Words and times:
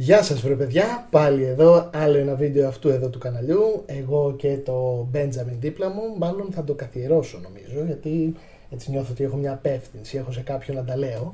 Γεια 0.00 0.22
σας 0.22 0.40
βρε 0.40 0.54
παιδιά, 0.54 1.06
πάλι 1.10 1.44
εδώ, 1.44 1.90
άλλο 1.94 2.18
ένα 2.18 2.34
βίντεο 2.34 2.68
αυτού 2.68 2.88
εδώ 2.88 3.08
του 3.08 3.18
καναλιού. 3.18 3.82
Εγώ 3.86 4.34
και 4.38 4.56
το 4.64 5.08
Benjamin 5.14 5.56
δίπλα 5.58 5.88
μου, 5.88 6.02
μάλλον 6.18 6.48
θα 6.52 6.64
το 6.64 6.74
καθιερώσω 6.74 7.40
νομίζω 7.42 7.84
Γιατί 7.86 8.34
έτσι 8.70 8.90
νιώθω 8.90 9.12
ότι 9.12 9.24
έχω 9.24 9.36
μια 9.36 9.52
απεύθυνση, 9.52 10.16
έχω 10.16 10.32
σε 10.32 10.40
κάποιον 10.40 10.76
να 10.76 10.84
τα 10.84 10.96
λέω. 10.96 11.32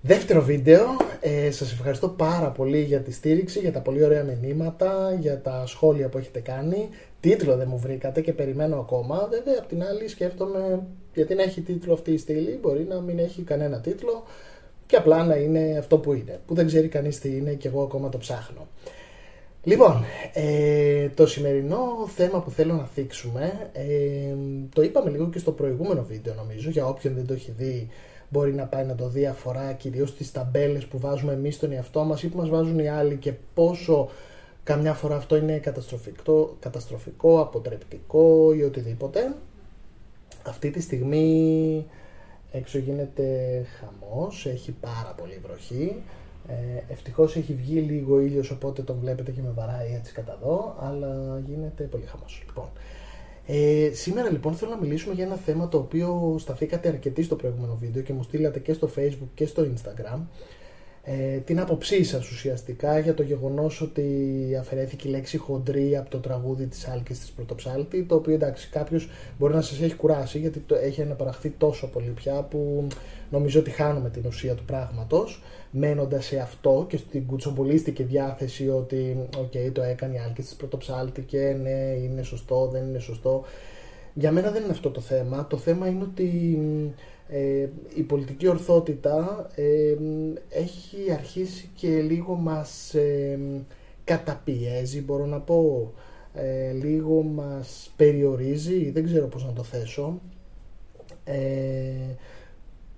Δεύτερο 0.00 0.42
βίντεο, 0.42 0.86
ε, 1.20 1.50
σας 1.50 1.72
ευχαριστώ 1.72 2.08
πάρα 2.08 2.50
πολύ 2.50 2.80
για 2.80 3.00
τη 3.00 3.12
στήριξη, 3.12 3.58
για 3.58 3.72
τα 3.72 3.80
πολύ 3.80 4.04
ωραία 4.04 4.24
μηνύματα, 4.40 5.16
για 5.20 5.40
τα 5.40 5.62
σχόλια 5.66 6.08
που 6.08 6.18
έχετε 6.18 6.40
κάνει. 6.40 6.88
Τίτλο 7.20 7.56
δεν 7.56 7.66
μου 7.70 7.78
βρήκατε 7.78 8.20
και 8.20 8.32
περιμένω 8.32 8.78
ακόμα, 8.78 9.28
βέβαια 9.30 9.54
απ' 9.58 9.68
την 9.68 9.82
άλλη 9.84 10.08
σκέφτομαι 10.08 10.82
γιατί 11.14 11.34
να 11.34 11.42
έχει 11.42 11.60
τίτλο 11.60 11.92
αυτή 11.92 12.12
η 12.12 12.18
στήλη, 12.18 12.58
μπορεί 12.62 12.86
να 12.88 13.00
μην 13.00 13.18
έχει 13.18 13.42
κανένα 13.42 13.80
τίτλο 13.80 14.24
και 14.90 14.96
απλά 14.96 15.24
να 15.24 15.34
είναι 15.34 15.76
αυτό 15.78 15.98
που 15.98 16.12
είναι, 16.12 16.40
που 16.46 16.54
δεν 16.54 16.66
ξέρει 16.66 16.88
κανείς 16.88 17.18
τι 17.18 17.36
είναι 17.36 17.52
και 17.52 17.68
εγώ 17.68 17.82
ακόμα 17.82 18.08
το 18.08 18.18
ψάχνω. 18.18 18.68
Λοιπόν, 19.62 20.04
ε, 20.32 21.08
το 21.08 21.26
σημερινό 21.26 22.08
θέμα 22.14 22.40
που 22.40 22.50
θέλω 22.50 22.74
να 22.74 22.84
θίξουμε, 22.84 23.70
ε, 23.72 24.34
το 24.74 24.82
είπαμε 24.82 25.10
λίγο 25.10 25.28
και 25.28 25.38
στο 25.38 25.52
προηγούμενο 25.52 26.02
βίντεο 26.02 26.34
νομίζω, 26.34 26.70
για 26.70 26.86
όποιον 26.86 27.14
δεν 27.14 27.26
το 27.26 27.32
έχει 27.32 27.52
δει 27.56 27.88
μπορεί 28.30 28.54
να 28.54 28.64
πάει 28.64 28.84
να 28.84 28.94
το 28.94 29.08
δει 29.08 29.26
αφορά 29.26 29.72
κυρίως 29.72 30.16
τις 30.16 30.32
ταμπέλες 30.32 30.84
που 30.86 30.98
βάζουμε 30.98 31.32
εμείς 31.32 31.54
στον 31.54 31.72
εαυτό 31.72 32.04
μας 32.04 32.22
ή 32.22 32.28
που 32.28 32.36
μας 32.36 32.48
βάζουν 32.48 32.78
οι 32.78 32.88
άλλοι 32.88 33.16
και 33.16 33.32
πόσο 33.54 34.08
καμιά 34.62 34.94
φορά 34.94 35.16
αυτό 35.16 35.36
είναι 35.36 35.58
καταστροφικό, 35.58 36.56
καταστροφικό 36.60 37.40
αποτρεπτικό 37.40 38.52
ή 38.52 38.62
οτιδήποτε. 38.62 39.34
Αυτή 40.46 40.70
τη 40.70 40.80
στιγμή 40.80 41.86
Έξω 42.52 42.78
γίνεται 42.78 43.24
χαμός, 43.78 44.46
έχει 44.46 44.72
πάρα 44.72 45.14
πολύ 45.16 45.40
βροχή. 45.42 46.02
Ε, 46.48 46.92
ευτυχώς 46.92 47.36
έχει 47.36 47.54
βγει 47.54 47.80
λίγο 47.80 48.20
ήλιος 48.20 48.50
οπότε 48.50 48.82
τον 48.82 48.96
βλέπετε 49.00 49.30
και 49.30 49.40
με 49.40 49.50
βαράει 49.54 49.94
έτσι 49.94 50.12
κατά 50.12 50.38
εδώ, 50.40 50.76
αλλά 50.80 51.42
γίνεται 51.46 51.84
πολύ 51.84 52.04
χαμός. 52.04 52.42
Λοιπόν, 52.46 52.68
ε, 53.46 53.90
σήμερα 53.92 54.30
λοιπόν 54.30 54.54
θέλω 54.54 54.70
να 54.70 54.76
μιλήσουμε 54.76 55.14
για 55.14 55.24
ένα 55.24 55.36
θέμα 55.36 55.68
το 55.68 55.78
οποίο 55.78 56.36
σταθήκατε 56.38 56.88
αρκετοί 56.88 57.22
στο 57.22 57.36
προηγούμενο 57.36 57.76
βίντεο 57.80 58.02
και 58.02 58.12
μου 58.12 58.22
στείλατε 58.22 58.58
και 58.58 58.72
στο 58.72 58.90
facebook 58.96 59.28
και 59.34 59.46
στο 59.46 59.66
instagram 59.74 60.18
ε, 61.02 61.36
την 61.36 61.60
άποψή 61.60 62.04
σας 62.04 62.30
ουσιαστικά 62.30 62.98
για 62.98 63.14
το 63.14 63.22
γεγονός 63.22 63.80
ότι 63.80 64.56
αφαιρέθηκε 64.60 65.08
η 65.08 65.10
λέξη 65.10 65.36
χοντρή 65.36 65.96
από 65.96 66.10
το 66.10 66.18
τραγούδι 66.18 66.66
της 66.66 66.88
Άλκης 66.88 67.18
της 67.18 67.30
Πρωτοψάλτη 67.30 68.04
το 68.04 68.14
οποίο 68.14 68.34
εντάξει 68.34 68.68
κάποιος 68.68 69.08
μπορεί 69.38 69.54
να 69.54 69.60
σας 69.60 69.80
έχει 69.80 69.94
κουράσει 69.94 70.38
γιατί 70.38 70.58
το 70.58 70.74
έχει 70.74 71.02
αναπαραχθεί 71.02 71.50
τόσο 71.50 71.86
πολύ 71.86 72.10
πια 72.10 72.42
που 72.42 72.86
νομίζω 73.30 73.60
ότι 73.60 73.70
χάνουμε 73.70 74.10
την 74.10 74.22
ουσία 74.26 74.54
του 74.54 74.64
πράγματος 74.64 75.42
μένοντας 75.70 76.24
σε 76.24 76.38
αυτό 76.38 76.86
και 76.88 76.96
στην 76.96 77.26
κουτσομπολίστικη 77.26 78.02
διάθεση 78.02 78.68
ότι 78.68 79.28
οκ 79.38 79.72
το 79.72 79.82
έκανε 79.82 80.14
η 80.14 80.18
Άλκηστις 80.18 80.54
Πρωτοψάλτη 80.54 81.22
και 81.22 81.56
ναι 81.62 81.94
είναι 82.02 82.22
σωστό 82.22 82.68
δεν 82.72 82.86
είναι 82.86 82.98
σωστό 82.98 83.44
για 84.14 84.32
μένα 84.32 84.50
δεν 84.50 84.62
είναι 84.62 84.72
αυτό 84.72 84.90
το 84.90 85.00
θέμα. 85.00 85.46
Το 85.46 85.56
θέμα 85.56 85.86
είναι 85.86 86.02
ότι 86.02 86.58
ε, 87.32 87.68
η 87.94 88.02
πολιτική 88.02 88.48
ορθότητα 88.48 89.50
ε, 89.54 89.94
έχει 90.48 91.12
αρχίσει 91.12 91.70
και 91.74 92.00
λίγο 92.00 92.34
μας 92.34 92.94
ε, 92.94 93.38
καταπιέζει 94.04 95.02
μπορώ 95.02 95.26
να 95.26 95.40
πω. 95.40 95.92
Ε, 96.34 96.72
λίγο 96.72 97.22
μας 97.22 97.92
περιορίζει 97.96 98.90
δεν 98.90 99.04
ξέρω 99.04 99.26
πώς 99.26 99.44
να 99.44 99.52
το 99.52 99.62
θέσω. 99.62 100.20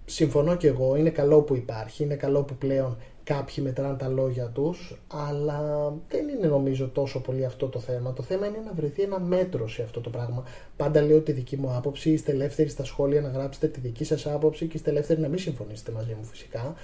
Συμφωνώ 0.04 0.56
και 0.56 0.66
εγώ 0.66 0.96
είναι 0.96 1.10
καλό 1.10 1.42
που 1.42 1.54
υπάρχει 1.54 2.02
είναι 2.02 2.14
καλό 2.16 2.42
που 2.42 2.54
πλέον 2.54 2.96
κάποιοι 3.24 3.64
μετράνε 3.66 3.96
τα 3.96 4.08
λόγια 4.08 4.46
τους, 4.46 5.00
αλλά 5.06 5.92
δεν 6.08 6.28
είναι 6.28 6.46
νομίζω 6.46 6.88
τόσο 6.88 7.20
πολύ 7.20 7.44
αυτό 7.44 7.68
το 7.68 7.80
θέμα. 7.80 8.12
Το 8.12 8.22
θέμα 8.22 8.46
είναι 8.46 8.62
να 8.64 8.72
βρεθεί 8.72 9.02
ένα 9.02 9.20
μέτρο 9.20 9.68
σε 9.68 9.82
αυτό 9.82 10.00
το 10.00 10.10
πράγμα. 10.10 10.44
Πάντα 10.76 11.02
λέω 11.02 11.20
τη 11.20 11.32
δική 11.32 11.56
μου 11.56 11.72
άποψη, 11.74 12.10
είστε 12.10 12.32
ελεύθεροι 12.32 12.68
στα 12.68 12.84
σχόλια 12.84 13.20
να 13.20 13.28
γράψετε 13.28 13.66
τη 13.66 13.80
δική 13.80 14.04
σας 14.04 14.26
άποψη 14.26 14.66
και 14.66 14.76
είστε 14.76 14.90
ελεύθεροι 14.90 15.20
να 15.20 15.28
μην 15.28 15.38
συμφωνήσετε 15.38 15.92
μαζί 15.92 16.14
μου 16.18 16.24
φυσικά 16.24 16.74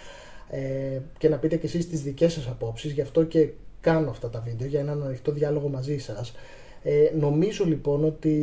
ε, 0.50 1.00
και 1.18 1.28
να 1.28 1.36
πείτε 1.36 1.56
και 1.56 1.66
εσείς 1.66 1.88
τις 1.88 2.02
δικές 2.02 2.32
σας 2.32 2.48
απόψεις, 2.48 2.92
γι' 2.92 3.00
αυτό 3.00 3.24
και 3.24 3.48
κάνω 3.80 4.10
αυτά 4.10 4.30
τα 4.30 4.40
βίντεο 4.40 4.66
για 4.66 4.80
έναν 4.80 5.02
ανοιχτό 5.02 5.32
διάλογο 5.32 5.68
μαζί 5.68 5.98
σας. 5.98 6.34
Ε, 6.82 7.10
νομίζω 7.18 7.64
λοιπόν 7.64 8.04
ότι 8.04 8.34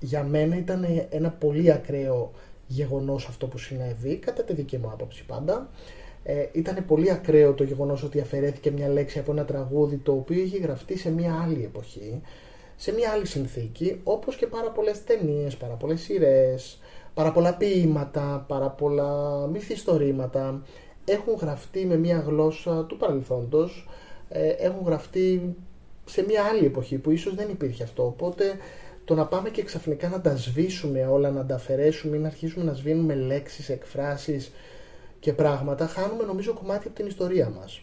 για 0.00 0.24
μένα 0.24 0.56
ήταν 0.56 0.86
ένα 1.10 1.30
πολύ 1.30 1.72
ακραίο 1.72 2.32
γεγονός 2.66 3.26
αυτό 3.26 3.46
που 3.46 3.58
συνέβη, 3.58 4.16
κατά 4.16 4.42
τη 4.42 4.52
δική 4.54 4.78
μου 4.78 4.90
άποψη 4.90 5.24
πάντα. 5.24 5.70
Ε, 6.22 6.46
ήταν 6.52 6.84
πολύ 6.86 7.10
ακραίο 7.10 7.52
το 7.52 7.64
γεγονός 7.64 8.02
ότι 8.02 8.20
αφαιρέθηκε 8.20 8.70
μια 8.70 8.88
λέξη 8.88 9.18
από 9.18 9.32
ένα 9.32 9.44
τραγούδι 9.44 9.96
το 9.96 10.12
οποίο 10.12 10.42
είχε 10.42 10.58
γραφτεί 10.58 10.98
σε 10.98 11.10
μια 11.10 11.40
άλλη 11.44 11.64
εποχή, 11.64 12.20
σε 12.76 12.92
μια 12.92 13.10
άλλη 13.10 13.26
συνθήκη, 13.26 14.00
όπως 14.04 14.36
και 14.36 14.46
πάρα 14.46 14.70
πολλές 14.70 15.04
ταινίες, 15.04 15.56
πάρα 15.56 15.74
πολλές 15.74 16.00
σειρές, 16.00 16.80
πάρα 17.14 17.32
πολλά 17.32 17.54
ποίηματα, 17.54 18.44
πάρα 18.48 18.70
πολλά 18.70 19.46
μυθιστορήματα 19.46 20.62
έχουν 21.04 21.34
γραφτεί 21.34 21.86
με 21.86 21.96
μια 21.96 22.24
γλώσσα 22.26 22.84
του 22.84 22.96
παρελθόντος, 22.96 23.88
ε, 24.28 24.48
έχουν 24.48 24.84
γραφτεί 24.84 25.54
σε 26.04 26.24
μια 26.24 26.44
άλλη 26.44 26.66
εποχή 26.66 26.96
που 26.98 27.10
ίσως 27.10 27.34
δεν 27.34 27.48
υπήρχε 27.48 27.82
αυτό. 27.82 28.06
Οπότε 28.06 28.44
το 29.04 29.14
να 29.14 29.26
πάμε 29.26 29.50
και 29.50 29.62
ξαφνικά 29.62 30.08
να 30.08 30.20
τα 30.20 30.36
σβήσουμε 30.36 31.06
όλα, 31.06 31.30
να 31.30 31.46
τα 31.46 31.54
αφαιρέσουμε 31.54 32.16
ή 32.16 32.20
να 32.20 32.26
αρχίσουμε 32.26 32.64
να 32.64 32.72
σβήνουμε 32.72 33.14
λέξεις, 33.14 33.68
εκφράσεις 33.68 34.52
και 35.20 35.32
πράγματα, 35.32 35.86
χάνουμε 35.86 36.24
νομίζω 36.24 36.52
κομμάτι 36.52 36.86
από 36.86 36.96
την 36.96 37.06
ιστορία 37.06 37.48
μας. 37.48 37.82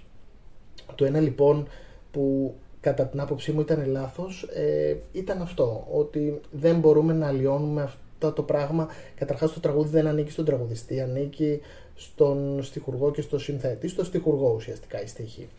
Το 0.95 1.05
ένα 1.05 1.19
λοιπόν 1.19 1.67
που 2.11 2.55
κατά 2.79 3.05
την 3.05 3.19
άποψή 3.19 3.51
μου 3.51 3.61
ήταν 3.61 3.85
λάθος 3.87 4.43
ε, 4.53 4.95
ήταν 5.11 5.41
αυτό, 5.41 5.87
ότι 5.91 6.41
δεν 6.51 6.79
μπορούμε 6.79 7.13
να 7.13 7.27
αλλοιώνουμε 7.27 7.81
αυτό 7.81 8.31
το 8.31 8.43
πράγμα. 8.43 8.87
Καταρχάς 9.15 9.53
το 9.53 9.59
τραγούδι 9.59 9.89
δεν 9.89 10.07
ανήκει 10.07 10.31
στον 10.31 10.45
τραγουδιστή, 10.45 11.01
ανήκει 11.01 11.61
στον 11.95 12.63
στιχουργό 12.63 13.11
και 13.11 13.21
στο 13.21 13.39
συνθέτη, 13.39 13.87
στο 13.87 14.03
στιχουργό 14.03 14.53
ουσιαστικά 14.55 15.03
η 15.03 15.07
στίχη. 15.07 15.49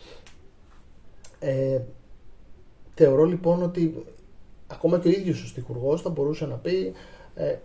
Ε, 1.39 1.81
θεωρώ 2.95 3.25
λοιπόν 3.25 3.62
ότι 3.62 4.05
ακόμα 4.66 4.99
και 4.99 5.09
ο 5.09 5.10
ίδιος 5.10 5.43
ο 5.43 5.47
στιχουργός 5.47 6.03
θα 6.03 6.10
μπορούσε 6.10 6.47
να 6.47 6.55
πει 6.55 6.87
ε, 6.87 6.93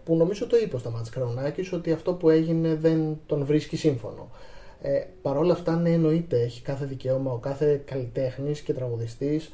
που 0.03 0.15
νομίζω 0.15 0.47
το 0.47 0.57
είπε 0.57 0.75
ο 0.75 0.79
Σταμάτης 0.79 1.09
Καρονάκης 1.09 1.73
ότι 1.73 1.91
αυτό 1.91 2.13
που 2.13 2.29
έγινε 2.29 2.75
δεν 2.75 3.19
τον 3.25 3.45
βρίσκει 3.45 3.75
σύμφωνο. 3.75 4.29
Ε, 4.81 5.03
Παρ' 5.21 5.37
όλα 5.37 5.53
αυτά, 5.53 5.75
ναι, 5.75 5.89
εννοείται, 5.89 6.41
έχει 6.41 6.61
κάθε 6.61 6.85
δικαίωμα 6.85 7.31
ο 7.31 7.37
κάθε 7.37 7.81
καλλιτέχνης 7.85 8.61
και 8.61 8.73
τραγουδιστής 8.73 9.51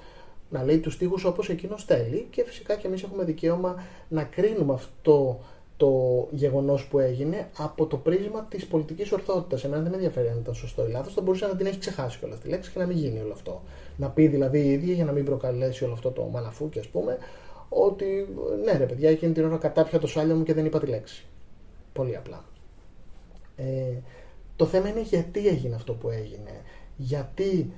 να 0.49 0.63
λέει 0.63 0.77
τους 0.77 0.93
στίχους 0.93 1.25
όπως 1.25 1.49
εκείνος 1.49 1.83
θέλει 1.83 2.27
και 2.29 2.43
φυσικά 2.43 2.75
και 2.75 2.87
εμείς 2.87 3.03
έχουμε 3.03 3.23
δικαίωμα 3.23 3.83
να 4.07 4.23
κρίνουμε 4.23 4.73
αυτό 4.73 5.39
το 5.77 6.27
γεγονός 6.31 6.85
που 6.85 6.99
έγινε 6.99 7.49
από 7.57 7.85
το 7.85 7.97
πρίσμα 7.97 8.45
της 8.49 8.65
πολιτικής 8.65 9.11
ορθότητας. 9.11 9.63
Εμένα 9.63 9.81
δεν 9.81 9.89
με 9.91 9.95
ενδιαφέρει 9.95 10.27
αν 10.27 10.37
ήταν 10.37 10.53
σωστό 10.53 10.87
ή 10.87 10.91
λάθος, 10.91 11.13
θα 11.13 11.21
μπορούσε 11.21 11.45
να 11.45 11.55
την 11.55 11.65
έχει 11.65 11.77
ξεχάσει 11.77 12.19
όλα 12.25 12.35
τη 12.35 12.49
λέξη 12.49 12.71
και 12.71 12.79
να 12.79 12.85
μην 12.85 12.97
γίνει 12.97 13.19
όλο 13.19 13.33
αυτό. 13.33 13.61
Να 13.97 14.09
πει 14.09 14.27
δηλαδή 14.27 14.59
η 14.59 14.71
ίδια 14.71 14.93
για 14.93 15.05
να 15.05 15.11
μην 15.11 15.25
προκαλέσει 15.25 15.83
όλο 15.83 15.93
αυτό 15.93 16.11
το 16.11 16.23
μαλαφούκι, 16.23 16.79
ας 16.79 16.87
πούμε, 16.87 17.17
ότι 17.69 18.05
ναι 18.63 18.71
ρε 18.71 18.85
παιδιά 18.85 19.09
εκείνη 19.09 19.33
την 19.33 19.45
ώρα 19.45 19.57
κατάπια 19.57 19.99
το 19.99 20.07
σάλιο 20.07 20.35
μου 20.35 20.43
και 20.43 20.53
δεν 20.53 20.65
είπα 20.65 20.79
τη 20.79 20.85
λέξη. 20.85 21.25
Πολύ 21.93 22.15
απλά. 22.15 22.45
Ε, 23.55 23.97
το 24.55 24.65
θέμα 24.65 24.89
είναι 24.89 25.01
γιατί 25.01 25.47
έγινε 25.47 25.75
αυτό 25.75 25.93
που 25.93 26.09
έγινε. 26.09 26.61
Γιατί 26.97 27.71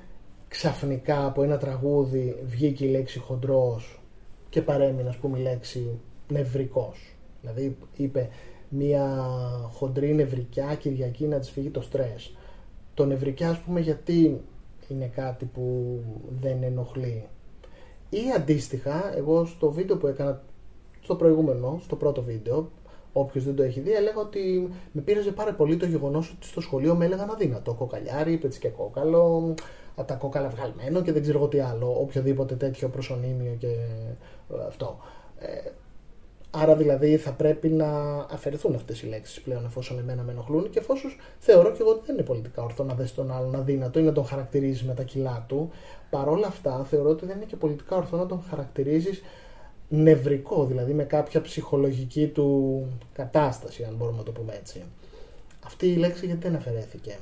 ξαφνικά 0.47 1.25
από 1.25 1.43
ένα 1.43 1.57
τραγούδι 1.57 2.35
βγήκε 2.45 2.85
η 2.85 2.89
λέξη 2.89 3.19
χοντρός 3.19 4.01
και 4.49 4.61
παρέμεινε 4.61 5.09
ας 5.09 5.17
πούμε 5.17 5.39
η 5.39 5.41
λέξη 5.41 5.99
νευρικός. 6.27 7.15
Δηλαδή 7.41 7.77
είπε 7.97 8.29
μια 8.69 9.25
χοντρή 9.71 10.13
νευρικιά 10.13 10.75
Κυριακή 10.75 11.25
να 11.25 11.39
της 11.39 11.49
φύγει 11.49 11.69
το 11.69 11.81
στρες. 11.81 12.35
Το 12.93 13.05
νευρικιά 13.05 13.49
ας 13.49 13.59
πούμε 13.59 13.79
γιατί 13.79 14.41
είναι 14.87 15.07
κάτι 15.07 15.45
που 15.45 15.97
δεν 16.39 16.63
ενοχλεί 16.63 17.25
ή 18.13 18.31
αντίστοιχα, 18.35 19.17
εγώ 19.17 19.45
στο 19.45 19.71
βίντεο 19.71 19.97
που 19.97 20.07
έκανα 20.07 20.41
στο 21.01 21.15
προηγούμενο, 21.15 21.79
στο 21.83 21.95
πρώτο 21.95 22.21
βίντεο, 22.21 22.69
όποιος 23.13 23.43
δεν 23.43 23.55
το 23.55 23.63
έχει 23.63 23.79
δει, 23.79 23.91
έλεγα 23.91 24.19
ότι 24.19 24.69
με 24.91 25.01
πήραζε 25.01 25.31
πάρα 25.31 25.53
πολύ 25.53 25.77
το 25.77 25.85
γεγονός 25.85 26.33
ότι 26.37 26.45
στο 26.45 26.61
σχολείο 26.61 26.95
με 26.95 27.05
έλεγαν 27.05 27.29
αδύνατο. 27.29 27.73
Κοκαλιάρι, 27.73 28.37
και 28.59 28.69
κόκαλο, 28.69 29.53
από 29.95 30.07
τα 30.07 30.13
κόκαλα 30.13 30.49
βγαλμένο 30.49 31.01
και 31.01 31.11
δεν 31.11 31.21
ξέρω 31.21 31.37
εγώ 31.37 31.47
τι 31.47 31.59
άλλο. 31.59 31.95
Οποιοδήποτε 31.99 32.55
τέτοιο 32.55 32.89
προσωνύμιο 32.89 33.55
και 33.59 33.67
ε, 33.67 34.65
αυτό. 34.67 34.97
Ε, 35.39 35.69
Άρα 36.51 36.75
δηλαδή 36.75 37.17
θα 37.17 37.31
πρέπει 37.31 37.69
να 37.69 37.87
αφαιρεθούν 38.31 38.75
αυτές 38.75 39.01
οι 39.01 39.07
λέξεις 39.07 39.41
πλέον 39.41 39.65
εφόσον 39.65 39.99
εμένα 39.99 40.23
με 40.23 40.31
ενοχλούν 40.31 40.69
και 40.69 40.79
εφόσον 40.79 41.11
θεωρώ 41.39 41.71
και 41.71 41.77
εγώ 41.81 41.89
ότι 41.89 42.05
δεν 42.05 42.15
είναι 42.15 42.23
πολιτικά 42.23 42.63
ορθό 42.63 42.83
να 42.83 42.93
δει 42.93 43.11
τον 43.11 43.31
άλλον 43.31 43.55
αδύνατο 43.55 43.99
ή 43.99 44.01
να 44.03 44.11
τον 44.11 44.25
χαρακτηρίζεις 44.25 44.83
με 44.83 44.93
τα 44.93 45.03
κιλά 45.03 45.45
του. 45.47 45.71
Παρόλα 46.09 46.47
αυτά 46.47 46.83
θεωρώ 46.89 47.09
ότι 47.09 47.25
δεν 47.25 47.35
είναι 47.35 47.45
και 47.45 47.55
πολιτικά 47.55 47.95
ορθό 47.95 48.17
να 48.17 48.25
τον 48.25 48.41
χαρακτηρίζεις 48.49 49.21
νευρικό, 49.89 50.65
δηλαδή 50.65 50.93
με 50.93 51.03
κάποια 51.03 51.41
ψυχολογική 51.41 52.27
του 52.27 52.85
κατάσταση, 53.13 53.83
αν 53.83 53.95
μπορούμε 53.95 54.17
να 54.17 54.23
το 54.23 54.31
πούμε 54.31 54.53
έτσι. 54.53 54.83
Αυτή 55.65 55.87
η 55.87 55.95
λέξη 55.95 56.25
γιατί 56.25 56.47
δεν 56.47 56.55
αφαιρέθηκε; 56.55 57.17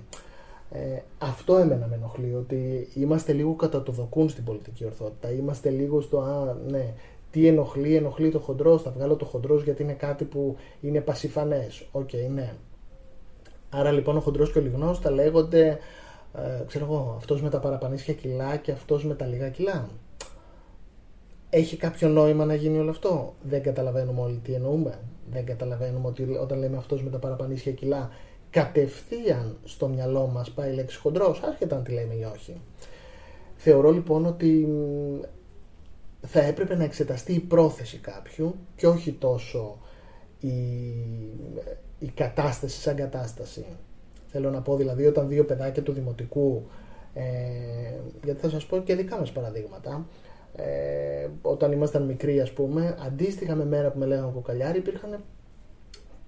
Ε, 0.71 1.01
αυτό 1.17 1.57
εμένα 1.57 1.87
με 1.87 1.95
ενοχλεί, 1.95 2.35
ότι 2.35 2.89
είμαστε 2.93 3.33
λίγο 3.33 3.55
κατά 3.55 3.83
το 3.83 3.91
δοκούν 3.91 4.29
στην 4.29 4.43
πολιτική 4.43 4.85
ορθότητα. 4.85 5.31
Είμαστε 5.31 5.69
λίγο 5.69 6.01
στο, 6.01 6.19
α, 6.19 6.55
ναι, 6.67 6.93
τι 7.31 7.47
ενοχλεί, 7.47 7.95
ενοχλεί 7.95 8.29
το 8.29 8.39
χοντρός, 8.39 8.81
θα 8.81 8.91
βγάλω 8.91 9.15
το 9.15 9.25
χοντρός 9.25 9.63
γιατί 9.63 9.83
είναι 9.83 9.93
κάτι 9.93 10.25
που 10.25 10.55
είναι 10.81 11.01
πασιφανές. 11.01 11.87
OK, 11.91 12.09
okay, 12.09 12.29
ναι. 12.33 12.53
Άρα 13.69 13.91
λοιπόν 13.91 14.17
ο 14.17 14.19
χοντρός 14.19 14.51
και 14.51 14.59
ο 14.59 14.61
λιγνός 14.61 14.99
θα 14.99 15.11
λέγονται, 15.11 15.77
ε, 16.33 16.63
ξέρω 16.67 16.85
εγώ, 16.85 17.13
αυτός 17.17 17.41
με 17.41 17.49
τα 17.49 17.59
παραπανίσια 17.59 18.13
κιλά 18.13 18.55
και 18.55 18.71
αυτός 18.71 19.05
με 19.05 19.15
τα 19.15 19.25
λίγα 19.25 19.49
κιλά. 19.49 19.89
Έχει 21.49 21.77
κάποιο 21.77 22.07
νόημα 22.07 22.45
να 22.45 22.53
γίνει 22.53 22.79
όλο 22.79 22.89
αυτό; 22.89 23.33
Δεν 23.41 23.63
καταλαβαίνουμε 23.63 24.21
όλοι 24.21 24.39
τι 24.43 24.53
εννοούμε. 24.53 24.99
Δεν 25.31 25.45
καταλαβαίνουμε 25.45 26.07
ότι 26.07 26.37
όταν 26.41 26.59
λέμε 26.59 26.77
αυτός 26.77 27.03
με 27.03 27.09
τα 27.09 27.17
παραπανίσια 27.17 27.71
κιλά, 27.71 28.09
κατευθείαν 28.49 29.57
στο 29.63 29.87
μυαλό 29.87 30.27
μας 30.27 30.51
πάει 30.51 30.71
η 30.71 30.75
λέξη 30.75 30.99
χοντρός, 30.99 31.41
άσχετα 31.43 31.75
αν 31.75 31.83
τη 31.83 31.91
λέμε 31.91 32.13
ή 32.13 32.27
όχι. 32.33 32.61
Θεωρώ 33.55 33.91
λοιπόν 33.91 34.25
ότι 34.25 34.67
θα 36.21 36.41
έπρεπε 36.41 36.75
να 36.75 36.83
εξεταστεί 36.83 37.33
η 37.33 37.39
πρόθεση 37.39 37.97
κάποιου 37.97 38.55
και 38.75 38.87
όχι 38.87 39.11
τόσο 39.11 39.77
η, 40.39 40.49
η 41.99 42.11
κατάσταση 42.13 42.79
σαν 42.79 42.95
κατάσταση. 42.95 43.65
Θέλω 44.27 44.49
να 44.49 44.61
πω 44.61 44.75
δηλαδή 44.75 45.05
όταν 45.05 45.27
δύο 45.27 45.45
παιδάκια 45.45 45.83
του 45.83 45.91
δημοτικού, 45.91 46.67
ε, 47.13 47.23
γιατί 48.23 48.41
θα 48.41 48.49
σας 48.49 48.65
πω 48.65 48.77
και 48.77 48.95
δικά 48.95 49.17
μας 49.17 49.31
παραδείγματα, 49.31 50.05
ε, 50.55 51.27
όταν 51.41 51.71
ήμασταν 51.71 52.03
μικροί 52.03 52.41
ας 52.41 52.51
πούμε, 52.51 52.97
αντίστοιχα 53.05 53.55
με 53.55 53.65
μέρα 53.65 53.91
που 53.91 53.99
με 53.99 54.05
λέγανε 54.05 54.31
κοκαλιάρι 54.33 54.77
υπήρχαν 54.77 55.23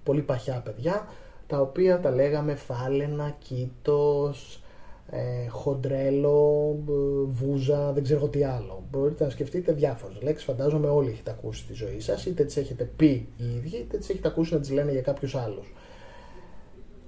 πολύ 0.02 0.22
παχιά 0.22 0.62
παιδιά, 0.64 1.06
τα 1.46 1.60
οποία 1.60 2.00
τα 2.00 2.10
λέγαμε 2.10 2.54
φάλαινα, 2.54 3.36
κήτος, 3.38 4.61
ε, 5.10 5.48
χοντρέλο, 5.48 6.78
βούζα, 7.26 7.92
δεν 7.92 8.02
ξέρω 8.02 8.28
τι 8.28 8.44
άλλο. 8.44 8.84
Μπορείτε 8.90 9.24
να 9.24 9.30
σκεφτείτε 9.30 9.72
διάφορες 9.72 10.22
λέξεις. 10.22 10.44
Φαντάζομαι 10.44 10.88
όλοι 10.88 11.10
έχετε 11.10 11.30
ακούσει 11.30 11.62
στη 11.62 11.72
ζωή 11.72 12.00
σας, 12.00 12.26
είτε 12.26 12.44
τις 12.44 12.56
έχετε 12.56 12.84
πει 12.96 13.28
οι 13.36 13.44
ίδιοι, 13.56 13.76
είτε 13.76 13.96
τις 13.96 14.08
έχετε 14.08 14.28
ακούσει 14.28 14.54
να 14.54 14.60
τις 14.60 14.70
λένε 14.70 14.92
για 14.92 15.02
κάποιους 15.02 15.34
άλλους. 15.34 15.74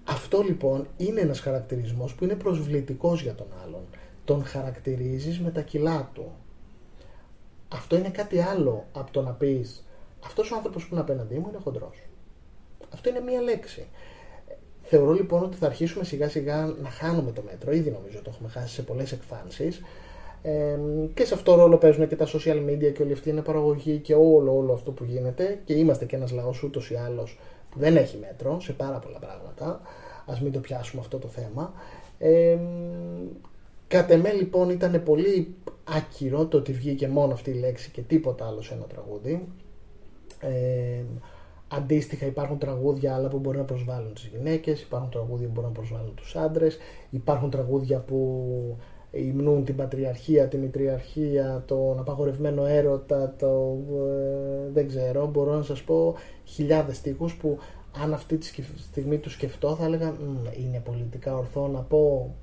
Αυτό 0.05 0.43
λοιπόν 0.43 0.87
είναι 0.97 1.21
ένας 1.21 1.41
χαρακτηρισμός 1.41 2.15
που 2.15 2.25
είναι 2.25 2.35
προσβλητικός 2.35 3.23
για 3.23 3.35
τον 3.35 3.47
άλλον. 3.65 3.83
Τον 4.25 4.45
χαρακτηρίζεις 4.45 5.41
με 5.41 5.51
τα 5.51 5.61
κιλά 5.61 6.11
του. 6.15 6.33
Αυτό 7.69 7.97
είναι 7.97 8.11
κάτι 8.11 8.41
άλλο 8.41 8.85
από 8.93 9.13
το 9.13 9.23
να 9.23 9.31
πεις 9.31 9.85
αυτός 10.25 10.51
ο 10.51 10.57
άνθρωπος 10.57 10.83
που 10.83 10.89
είναι 10.93 11.01
απέναντί 11.01 11.35
μου 11.35 11.47
είναι 11.49 11.59
χοντρός. 11.63 12.03
Αυτό 12.93 13.09
είναι 13.09 13.21
μία 13.21 13.41
λέξη. 13.41 13.87
Θεωρώ 14.85 15.13
λοιπόν 15.13 15.43
ότι 15.43 15.57
θα 15.57 15.67
αρχίσουμε 15.67 16.05
σιγά 16.05 16.29
σιγά 16.29 16.75
να 16.83 16.89
χάνουμε 16.89 17.33
το 17.33 17.43
μέτρο. 17.51 17.73
Ήδη 17.73 17.91
νομίζω 17.91 18.19
το 18.23 18.31
έχουμε 18.33 18.49
χάσει 18.49 18.75
σε 18.75 18.83
πολλές 18.83 19.13
εκφάνσεις. 19.13 19.81
Ε, 20.43 20.79
και 21.15 21.25
σε 21.25 21.35
αυτό 21.35 21.55
ρόλο 21.55 21.77
παίζουν 21.77 22.09
και 22.09 22.17
τα 22.17 22.27
social 22.27 22.65
media 22.69 22.93
και 22.93 23.03
όλη 23.03 23.13
αυτή 23.13 23.31
είναι 23.31 23.43
παραγωγή 23.43 23.99
και 23.99 24.15
όλο, 24.15 24.57
όλο 24.57 24.73
αυτό 24.73 24.91
που 24.91 25.05
γίνεται. 25.05 25.61
Και 25.65 25.75
είμαστε 25.75 26.05
και 26.05 26.17
ένας 26.17 26.33
λαός 26.33 26.63
ούτως 26.63 26.91
ή 26.91 26.95
άλλως 26.95 27.39
που 27.71 27.79
δεν 27.79 27.97
έχει 27.97 28.17
μέτρο 28.17 28.61
σε 28.61 28.73
πάρα 28.73 28.99
πολλά 28.99 29.19
πράγματα. 29.19 29.81
Ας 30.27 30.41
μην 30.41 30.53
το 30.53 30.59
πιάσουμε 30.59 31.01
αυτό 31.01 31.19
το 31.19 31.29
θέμα. 31.29 31.73
Ε, 32.19 32.59
κατ' 33.89 34.11
εμέ 34.11 34.33
λοιπόν 34.33 34.71
ήταν 34.71 35.03
πολύ 35.03 35.55
άκυρο 35.85 36.47
το 36.47 36.57
ότι 36.57 36.73
βγήκε 36.73 37.09
μόνο 37.09 37.33
αυτή 37.33 37.51
η 37.51 37.55
λέξη 37.55 37.91
και 37.91 38.01
τίποτα 38.01 38.47
άλλο 38.47 38.63
σε 38.63 38.75
ένα 38.75 38.85
τραγούδι. 38.85 39.49
Ε, 40.41 41.03
Αντίστοιχα 41.77 42.27
υπάρχουν 42.27 42.59
τραγούδια 42.59 43.15
άλλα 43.15 43.29
που 43.29 43.39
μπορεί 43.39 43.59
να 43.59 43.65
προσβάλλουν 43.65 44.15
τις 44.15 44.27
γυναίκες, 44.27 44.81
υπάρχουν 44.83 45.11
τραγούδια 45.11 45.47
που 45.47 45.53
μπορεί 45.53 45.67
να 45.67 45.73
προσβάλλουν 45.73 46.15
τους 46.15 46.37
άντρες, 46.37 46.79
υπάρχουν 47.11 47.51
τραγούδια 47.51 47.99
που 47.99 48.47
υμνούν 49.11 49.65
την 49.65 49.77
πατριαρχία, 49.77 50.49
την 50.49 50.61
μητριαρχία, 50.61 51.63
τον 51.67 51.99
απαγορευμένο 51.99 52.67
έρωτα, 52.67 53.35
το 53.39 53.79
ε, 53.91 54.71
δεν 54.73 54.89
ξέρω, 54.89 55.27
μπορώ 55.27 55.55
να 55.55 55.63
σας 55.63 55.83
πω 55.83 56.15
χιλιάδες 56.45 56.97
στίχους 56.97 57.37
που 57.37 57.59
αν 58.03 58.13
αυτή 58.13 58.37
τη 58.37 58.47
στιγμή 58.91 59.19
τους 59.19 59.33
σκεφτώ 59.33 59.75
θα 59.75 59.85
έλεγα 59.85 60.17
είναι 60.59 60.81
πολιτικά 60.85 61.37
ορθό 61.37 61.69
να 61.69 61.81
πω 61.81 62.35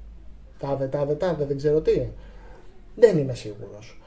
τάδε, 0.59 0.87
τάδε, 0.87 1.15
τάδε, 1.15 1.45
δεν 1.45 1.57
ξέρω 1.57 1.81
τι. 1.81 2.07
Δεν 2.95 3.17
είμαι 3.17 3.33
σίγουρος. 3.33 4.00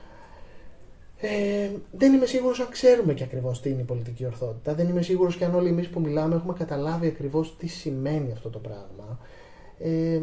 Ε, 1.16 1.70
δεν 1.92 2.12
είμαι 2.12 2.26
σίγουρος 2.26 2.60
αν 2.60 2.68
ξέρουμε 2.68 3.14
και 3.14 3.24
ακριβώς 3.24 3.60
τι 3.60 3.70
είναι 3.70 3.80
η 3.80 3.84
πολιτική 3.84 4.26
ορθότητα. 4.26 4.74
Δεν 4.74 4.88
είμαι 4.88 5.02
σίγουρος 5.02 5.36
και 5.36 5.44
αν 5.44 5.54
όλοι 5.54 5.68
εμείς 5.68 5.88
που 5.88 6.00
μιλάμε 6.00 6.34
έχουμε 6.34 6.52
καταλάβει 6.52 7.06
ακριβώς 7.06 7.56
τι 7.56 7.66
σημαίνει 7.66 8.32
αυτό 8.32 8.50
το 8.50 8.58
πράγμα. 8.58 9.18
Ε, 9.78 10.20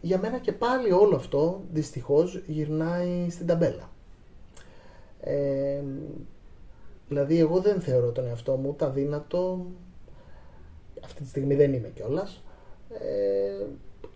για 0.00 0.18
μένα 0.18 0.38
και 0.38 0.52
πάλι 0.52 0.92
όλο 0.92 1.16
αυτό 1.16 1.60
δυστυχώς 1.72 2.42
γυρνάει 2.46 3.26
στην 3.30 3.46
ταμπέλα. 3.46 3.90
Ε, 5.20 5.82
δηλαδή 7.08 7.38
εγώ 7.38 7.60
δεν 7.60 7.80
θεωρώ 7.80 8.12
τον 8.12 8.26
εαυτό 8.26 8.56
μου 8.56 8.74
τα 8.74 8.90
δύνατο 8.90 9.66
αυτή 11.04 11.22
τη 11.22 11.28
στιγμή 11.28 11.54
δεν 11.54 11.72
είμαι 11.72 11.88
κιόλας. 11.88 12.42
Ε, 12.90 13.66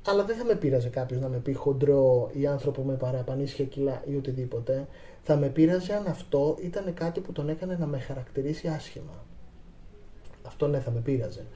αλλά 0.06 0.24
δεν 0.24 0.36
θα 0.36 0.44
με 0.44 0.54
πείραζε 0.54 0.88
κάποιος 0.88 1.20
να 1.20 1.28
με 1.28 1.36
πει 1.36 1.52
χοντρό 1.52 2.30
ή 2.32 2.46
άνθρωπο 2.46 2.82
με 2.82 2.94
παραπανίσια 2.94 3.64
κιλά 3.64 4.02
ή 4.06 4.16
οτιδήποτε. 4.16 4.86
Θα 5.22 5.36
με 5.36 5.48
πείραζε 5.48 5.94
αν 5.94 6.06
αυτό 6.06 6.56
ήταν 6.62 6.94
κάτι 6.94 7.20
που 7.20 7.32
τον 7.32 7.48
έκανε 7.48 7.76
να 7.76 7.86
με 7.86 7.98
χαρακτηρίσει 7.98 8.68
άσχημα. 8.68 9.24
Αυτό 10.42 10.66
ναι, 10.66 10.80
θα 10.80 10.90
με 10.90 11.00
πείραζε. 11.00 11.46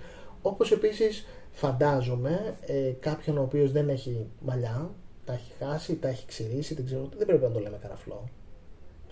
Όπως 0.42 0.72
επίσης 0.72 1.26
φαντάζομαι 1.52 2.56
ε, 2.66 2.92
κάποιον 3.00 3.38
ο 3.38 3.42
οποίος 3.42 3.72
δεν 3.72 3.88
έχει 3.88 4.26
μαλλιά, 4.40 4.90
τα 5.24 5.32
έχει 5.32 5.52
χάσει, 5.58 5.96
τα 5.96 6.08
έχει 6.08 6.26
ξηρίσει, 6.26 6.74
δεν 6.74 6.84
ξέρω, 6.84 7.08
δεν 7.16 7.26
πρέπει 7.26 7.42
να 7.42 7.50
το 7.50 7.60
λέμε 7.60 7.78
καραφλό. 7.82 8.28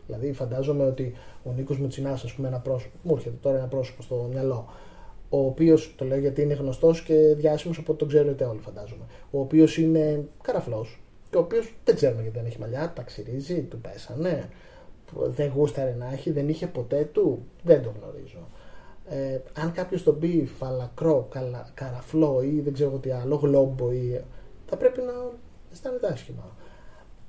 Δηλαδή, 0.06 0.32
φαντάζομαι 0.32 0.84
ότι 0.84 1.14
ο 1.42 1.52
Νίκος 1.52 1.78
Μουτσινάς, 1.78 2.24
ας 2.24 2.32
πούμε, 2.32 2.48
ένα 2.48 2.58
πρόσωπο, 2.58 2.96
μου 3.02 3.14
έρχεται 3.16 3.36
τώρα 3.40 3.56
ένα 3.56 3.66
πρόσωπο 3.66 4.02
στο 4.02 4.28
μυαλό, 4.32 4.68
ο 5.28 5.38
οποίος, 5.38 5.94
το 5.96 6.04
λέω 6.04 6.18
γιατί 6.18 6.42
είναι 6.42 6.54
γνωστός 6.54 7.02
και 7.02 7.14
διάσημος, 7.14 7.78
οπότε 7.78 7.98
τον 7.98 8.08
ξέρετε 8.08 8.44
όλοι 8.44 8.60
φαντάζομαι. 8.60 9.04
Ο 9.30 9.40
οποίος 9.40 9.78
είναι 9.78 10.28
καραφλός 10.42 11.00
και 11.03 11.03
ο 11.38 11.40
οποίος 11.40 11.74
δεν 11.84 11.94
ξέρουμε 11.94 12.22
γιατί 12.22 12.38
δεν 12.38 12.46
έχει 12.46 12.58
μαλλιά, 12.58 12.92
τα 12.94 13.02
ξυρίζει, 13.02 13.62
του 13.62 13.80
πέσανε. 13.80 14.48
Δεν 15.12 15.52
γούσταρε 15.54 15.94
να 15.98 16.12
έχει, 16.12 16.30
δεν 16.30 16.48
είχε 16.48 16.66
ποτέ 16.66 17.08
του, 17.12 17.44
δεν 17.62 17.82
το 17.82 17.92
γνωρίζω. 18.00 18.48
Ε, 19.08 19.38
αν 19.54 19.72
κάποιος 19.72 20.02
τον 20.02 20.18
πει 20.18 20.48
φαλακρό, 20.58 21.26
καλα, 21.30 21.70
καραφλό 21.74 22.42
ή 22.42 22.60
δεν 22.60 22.72
ξέρω 22.72 22.98
τι 22.98 23.10
άλλο, 23.10 23.36
γλόμπο 23.36 23.92
ή. 23.92 24.20
θα 24.66 24.76
πρέπει 24.76 25.00
να 25.00 25.12
αισθάνεται 25.72 26.06
άσχημα. 26.06 26.56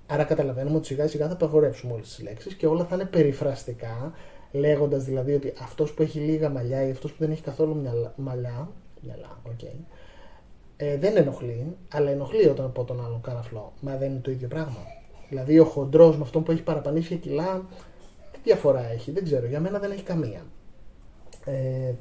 Άρα 0.07 0.23
καταλαβαίνουμε 0.23 0.75
ότι 0.77 0.85
σιγά 0.85 1.07
σιγά 1.07 1.27
θα 1.27 1.33
απαγορεύσουμε 1.33 1.93
όλες 1.93 2.07
τις 2.07 2.23
λέξεις 2.23 2.53
και 2.53 2.67
όλα 2.67 2.85
θα 2.85 2.95
είναι 2.95 3.05
περιφραστικά 3.05 4.13
λέγοντας 4.51 5.03
δηλαδή 5.03 5.33
ότι 5.33 5.53
αυτός 5.61 5.93
που 5.93 6.01
έχει 6.01 6.19
λίγα 6.19 6.49
μαλλιά 6.49 6.87
ή 6.87 6.91
αυτός 6.91 7.11
που 7.11 7.17
δεν 7.19 7.31
έχει 7.31 7.41
καθόλου 7.41 7.75
μυαλά, 7.75 8.13
μαλλιά, 8.15 8.69
μυαλά 9.01 9.41
okay, 9.47 9.75
ε, 10.77 10.97
δεν 10.97 11.17
ενοχλεί, 11.17 11.75
αλλά 11.91 12.09
ενοχλεί 12.09 12.47
όταν 12.47 12.71
πω 12.71 12.83
τον 12.83 13.05
άλλον 13.05 13.21
καραφλό. 13.21 13.73
Μα 13.81 13.95
δεν 13.95 14.11
είναι 14.11 14.19
το 14.19 14.31
ίδιο 14.31 14.47
πράγμα. 14.47 14.79
Δηλαδή 15.29 15.59
ο 15.59 15.65
χοντρός 15.65 16.17
με 16.17 16.23
αυτόν 16.23 16.43
που 16.43 16.51
έχει 16.51 16.63
παραπανήσει 16.63 17.15
κιλά, 17.15 17.65
τι 18.31 18.39
διαφορά 18.43 18.91
έχει, 18.91 19.11
δεν 19.11 19.23
ξέρω. 19.23 19.45
Για 19.45 19.59
μένα 19.59 19.79
δεν 19.79 19.91
έχει 19.91 20.03
καμία. 20.03 20.45
Ε, 21.45 21.93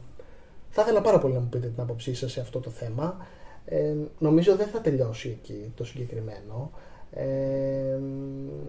θα 0.70 0.82
ήθελα 0.82 1.00
πάρα 1.00 1.18
πολύ 1.18 1.34
να 1.34 1.40
μου 1.40 1.48
πείτε 1.48 1.66
την 1.66 1.82
άποψή 1.82 2.14
σας 2.14 2.32
σε 2.32 2.40
αυτό 2.40 2.60
το 2.60 2.70
θέμα. 2.70 3.26
Ε, 3.64 3.94
νομίζω 4.18 4.56
δεν 4.56 4.66
θα 4.66 4.80
τελειώσει 4.80 5.28
εκεί 5.28 5.72
το 5.76 5.84
συγκεκριμένο. 5.84 6.70
Ε, 7.10 7.98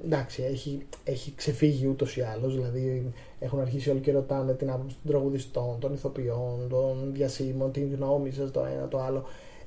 εντάξει, 0.05 0.43
έχει, 0.43 0.85
έχει 1.03 1.33
ξεφύγει 1.35 1.87
ούτως 1.87 2.17
ή 2.17 2.21
άλλως. 2.21 2.55
Δηλαδή, 2.55 3.13
έχουν 3.39 3.59
αρχίσει 3.59 3.89
όλοι 3.89 3.99
και 3.99 4.11
ρωτάνε 4.11 4.53
την 4.53 4.71
άποψη 4.71 4.97
των 5.03 5.11
τραγουδιστών, 5.11 5.79
των 5.79 5.93
ηθοποιών, 5.93 6.67
των 6.69 7.09
διασύμων, 7.13 7.71
την 7.71 7.95
γνώμη 7.95 8.31
σας, 8.31 8.51
το 8.51 8.65
ένα 8.75 8.87
το 8.87 8.99
άλλο. 8.99 9.25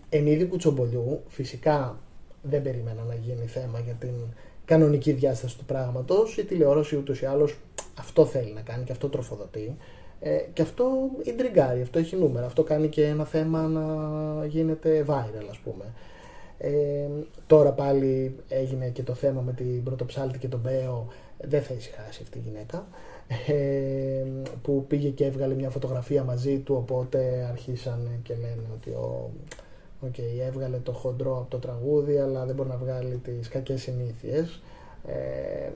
Εν 0.08 0.26
είδη 0.26 0.44
κουτσομπολιού, 0.44 1.22
φυσικά 1.28 1.98
δεν 2.42 2.62
περίμενα 2.62 3.02
να 3.02 3.14
γίνει 3.14 3.46
θέμα 3.46 3.80
για 3.80 3.94
την 3.94 4.14
κανονική 4.64 5.12
διάσταση 5.12 5.58
του 5.58 5.64
πράγματος. 5.64 6.36
Η 6.36 6.44
τηλεόραση 6.44 6.96
ούτως 6.96 7.20
ή 7.20 7.26
άλλως 7.26 7.56
αυτό 7.98 8.26
θέλει 8.26 8.52
να 8.52 8.60
κάνει 8.60 8.84
και 8.84 8.92
αυτό 8.92 9.08
τροφοδοτεί. 9.08 9.76
Ε, 10.20 10.36
και 10.52 10.62
αυτό 10.62 11.10
ιντριγκάρει, 11.22 11.80
αυτό 11.80 11.98
έχει 11.98 12.16
νούμερα. 12.16 12.46
Αυτό 12.46 12.62
κάνει 12.62 12.88
και 12.88 13.04
ένα 13.06 13.24
θέμα 13.24 13.62
να 13.68 14.46
γίνεται 14.46 15.04
viral, 15.08 15.46
ας 15.50 15.58
πούμε. 15.58 15.84
Ε, 16.58 17.08
τώρα 17.46 17.72
πάλι 17.72 18.36
έγινε 18.48 18.88
και 18.88 19.02
το 19.02 19.14
θέμα 19.14 19.40
με 19.40 19.52
την 19.52 19.82
πρωτοψάλτη 19.82 20.38
και 20.38 20.48
τον 20.48 20.60
Μπέο. 20.60 21.06
Δεν 21.40 21.62
θα 21.62 21.74
ησυχάσει 21.74 22.20
αυτή 22.22 22.38
η 22.38 22.42
γυναίκα. 22.44 22.86
Ε, 23.46 24.24
που 24.62 24.84
πήγε 24.88 25.08
και 25.08 25.24
έβγαλε 25.24 25.54
μια 25.54 25.70
φωτογραφία 25.70 26.24
μαζί 26.24 26.58
του 26.58 26.74
οπότε 26.74 27.46
αρχίσαν 27.50 28.20
και 28.22 28.34
λένε 28.34 28.62
ότι 28.74 28.90
ο, 28.90 29.30
okay, 30.06 30.46
έβγαλε 30.46 30.76
το 30.76 30.92
χοντρό 30.92 31.38
από 31.38 31.50
το 31.50 31.58
τραγούδι 31.58 32.18
αλλά 32.18 32.44
δεν 32.44 32.54
μπορεί 32.54 32.68
να 32.68 32.76
βγάλει 32.76 33.16
τις 33.16 33.48
κακές 33.48 33.82
συνήθειες 33.82 34.60
ε, 35.06 35.70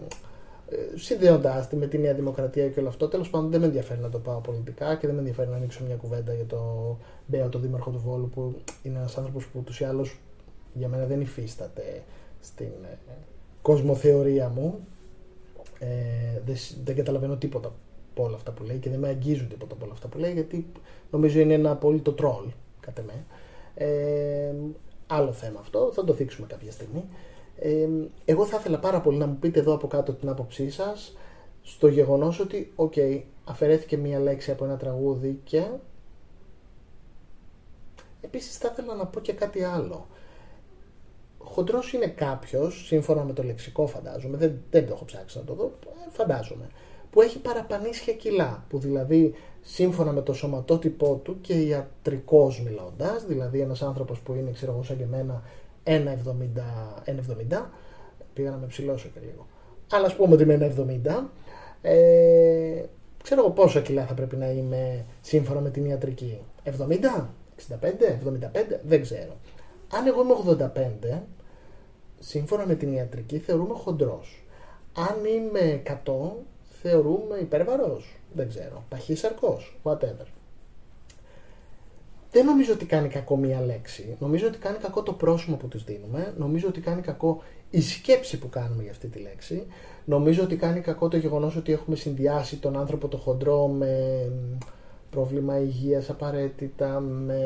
συνδέοντάς 0.94 1.68
τη 1.68 1.76
με 1.76 1.86
τη 1.86 1.98
Νέα 1.98 2.14
Δημοκρατία 2.14 2.68
και 2.68 2.80
όλο 2.80 2.88
αυτό. 2.88 3.08
Τέλος 3.08 3.30
πάντων, 3.30 3.50
δεν 3.50 3.60
με 3.60 3.66
ενδιαφέρει 3.66 4.00
να 4.00 4.08
το 4.08 4.18
πάω 4.18 4.40
πολιτικά 4.40 4.96
και 4.96 5.06
δεν 5.06 5.14
με 5.14 5.20
ενδιαφέρει 5.20 5.50
να 5.50 5.56
ανοίξω 5.56 5.84
μια 5.84 5.96
κουβέντα 5.96 6.34
για 6.34 6.44
το 6.44 6.96
Μπέο, 7.26 7.48
το 7.48 7.58
δήμαρχο 7.58 7.90
του 7.90 7.98
Βόλου, 7.98 8.28
που 8.28 8.54
είναι 8.82 8.98
ένας 8.98 9.18
άνθρωπος 9.18 9.46
που 9.46 9.58
ούτως 9.58 9.80
ή 9.80 9.84
άλλως 9.84 10.20
Για 10.74 10.88
μένα 10.88 11.06
δεν 11.06 11.20
υφίσταται 11.20 12.02
στην 12.40 12.72
ε, 12.84 12.98
κοσμοθεωρία 13.62 14.48
μου. 14.48 14.78
Ε, 15.78 15.86
δεν, 16.44 16.56
δεν 16.84 16.96
καταλαβαίνω 16.96 17.36
τίποτα 17.36 17.72
από 18.12 18.24
όλα 18.24 18.36
αυτά 18.36 18.50
που 18.50 18.64
λέει 18.64 18.76
και 18.76 18.90
δεν 18.90 18.98
με 18.98 19.08
αγγίζουν 19.08 19.48
τίποτα 19.48 19.74
από 19.74 19.84
όλα 19.84 19.92
αυτά 19.92 20.08
που 20.08 20.18
λέει 20.18 20.32
γιατί 20.32 20.66
νομίζω 21.10 21.40
είναι 21.40 21.54
ένα 21.54 21.70
απόλυτο 21.70 22.12
τρόλ 22.12 22.44
κατά 22.80 23.02
με. 23.02 23.24
Ε, 23.74 24.54
άλλο 25.06 25.32
θέμα 25.32 25.60
αυτό, 25.60 25.90
θα 25.92 26.04
το 26.04 26.12
δείξουμε 26.12 26.46
κάποια 26.46 26.72
στιγμή. 26.72 27.04
Ε, 27.58 27.88
εγώ 28.24 28.46
θα 28.46 28.56
ήθελα 28.60 28.78
πάρα 28.78 29.00
πολύ 29.00 29.16
να 29.18 29.26
μου 29.26 29.36
πείτε 29.36 29.60
εδώ 29.60 29.74
από 29.74 29.86
κάτω 29.86 30.12
την 30.12 30.28
άποψή 30.28 30.70
σας 30.70 31.16
στο 31.62 31.88
γεγονός 31.88 32.40
ότι, 32.40 32.72
οκ, 32.74 32.94
αφαιρέθηκε 33.44 33.96
μία 33.96 34.18
λέξη 34.18 34.50
από 34.50 34.64
ένα 34.64 34.76
τραγούδι 34.76 35.40
και 35.44 35.64
επίσης 38.20 38.56
θα 38.56 38.68
ήθελα 38.72 38.94
να 38.94 39.06
πω 39.06 39.20
και 39.20 39.32
κάτι 39.32 39.62
άλλο. 39.62 40.06
Χοντρός 41.38 41.92
είναι 41.92 42.06
κάποιος, 42.06 42.86
σύμφωνα 42.86 43.24
με 43.24 43.32
το 43.32 43.42
λεξικό 43.42 43.86
φαντάζομαι, 43.86 44.36
δεν, 44.36 44.62
δεν 44.70 44.86
το 44.86 44.92
έχω 44.92 45.04
ψάξει 45.04 45.38
να 45.38 45.44
το 45.44 45.54
δω, 45.54 45.72
φαντάζομαι, 46.10 46.68
που 47.10 47.20
έχει 47.20 47.38
παραπανίσια 47.38 48.12
κιλά, 48.12 48.64
που 48.68 48.78
δηλαδή 48.78 49.34
σύμφωνα 49.62 50.12
με 50.12 50.22
το 50.22 50.32
σωματότυπό 50.32 51.20
του 51.24 51.40
και 51.40 51.54
ιατρικώς 51.54 52.62
μιλώντας, 52.62 53.24
δηλαδή 53.26 53.60
ένας 53.60 53.82
άνθρωπος 53.82 54.20
που 54.20 54.34
είναι, 54.34 54.50
ξέρω 54.50 54.72
εγώ, 54.72 54.82
σαν 54.82 54.96
και 54.96 55.02
εμένα, 55.02 55.42
1,70, 55.84 57.70
πήγα 58.34 58.50
να 58.50 58.56
με 58.56 58.66
ψηλώσω 58.66 59.08
και 59.14 59.20
λίγο, 59.20 59.46
αλλά 59.90 60.06
ας 60.06 60.16
πούμε 60.16 60.34
ότι 60.34 60.42
είμαι 60.42 60.54
1,70, 60.54 61.30
ε, 61.82 62.84
ξέρω 63.22 63.40
εγώ 63.40 63.50
πόσα 63.50 63.80
κιλά 63.80 64.06
θα 64.06 64.14
πρέπει 64.14 64.36
να 64.36 64.50
είμαι 64.50 65.04
σύμφωνα 65.20 65.60
με 65.60 65.70
την 65.70 65.84
ιατρική. 65.84 66.38
70, 66.64 66.70
65, 67.56 68.18
75, 68.24 68.80
δεν 68.82 69.02
ξέρω. 69.02 69.36
Αν 69.92 70.06
εγώ 70.06 70.22
είμαι 70.22 70.34
85, 71.12 71.22
σύμφωνα 72.18 72.66
με 72.66 72.74
την 72.74 72.92
ιατρική 72.92 73.38
θεωρούμε 73.38 73.74
χοντρός. 73.74 74.44
Αν 74.92 75.24
είμαι 75.24 75.82
100, 75.86 75.92
θεωρούμε 76.82 77.36
υπέρβαρος. 77.40 78.16
Δεν 78.32 78.48
ξέρω. 78.48 78.84
Παχύσαρκος, 78.88 79.78
whatever. 79.82 80.26
Δεν 82.30 82.44
νομίζω 82.44 82.72
ότι 82.72 82.84
κάνει 82.84 83.08
κακό 83.08 83.36
μία 83.36 83.60
λέξη. 83.60 84.16
Νομίζω 84.20 84.46
ότι 84.46 84.58
κάνει 84.58 84.78
κακό 84.78 85.02
το 85.02 85.12
πρόσωπο 85.12 85.56
που 85.56 85.68
τους 85.68 85.84
δίνουμε. 85.84 86.34
Νομίζω 86.38 86.68
ότι 86.68 86.80
κάνει 86.80 87.00
κακό 87.00 87.42
η 87.70 87.80
σκέψη 87.80 88.38
που 88.38 88.48
κάνουμε 88.48 88.82
για 88.82 88.90
αυτή 88.90 89.08
τη 89.08 89.18
λέξη. 89.18 89.66
Νομίζω 90.04 90.42
ότι 90.42 90.56
κάνει 90.56 90.80
κακό 90.80 91.08
το 91.08 91.16
γεγονός 91.16 91.56
ότι 91.56 91.72
έχουμε 91.72 91.96
συνδυάσει 91.96 92.56
τον 92.56 92.76
άνθρωπο 92.76 93.08
το 93.08 93.16
χοντρό 93.16 93.66
με 93.66 94.30
πρόβλημα 95.10 95.58
υγείας 95.58 96.10
απαραίτητα, 96.10 97.00
με 97.00 97.40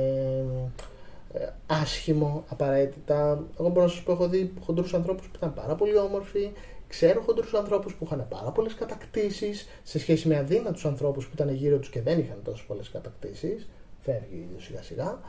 ε, 1.32 1.48
άσχημο 1.66 2.44
απαραίτητα. 2.48 3.44
Εγώ 3.60 3.68
μπορώ 3.68 3.82
να 3.86 3.92
σας 3.92 4.02
πω, 4.02 4.12
έχω 4.12 4.28
δει 4.28 4.52
χοντρούς 4.64 4.94
ανθρώπους 4.94 5.26
που 5.26 5.36
ήταν 5.36 5.54
πάρα 5.54 5.74
πολύ 5.74 5.98
όμορφοι, 5.98 6.50
ξέρω 6.88 7.20
χοντρούς 7.20 7.54
ανθρώπους 7.54 7.94
που 7.94 8.04
είχαν 8.04 8.26
πάρα 8.28 8.50
πολλές 8.50 8.74
κατακτήσεις 8.74 9.68
σε 9.82 9.98
σχέση 9.98 10.28
με 10.28 10.36
αδύνατους 10.36 10.84
ανθρώπους 10.84 11.26
που 11.26 11.30
ήταν 11.34 11.54
γύρω 11.54 11.78
τους 11.78 11.90
και 11.90 12.02
δεν 12.02 12.18
είχαν 12.18 12.40
τόσο 12.44 12.64
πολλές 12.66 12.90
κατακτήσεις. 12.90 13.68
Φεύγει 14.00 14.48
σιγά 14.58 14.82
σιγά, 14.82 15.20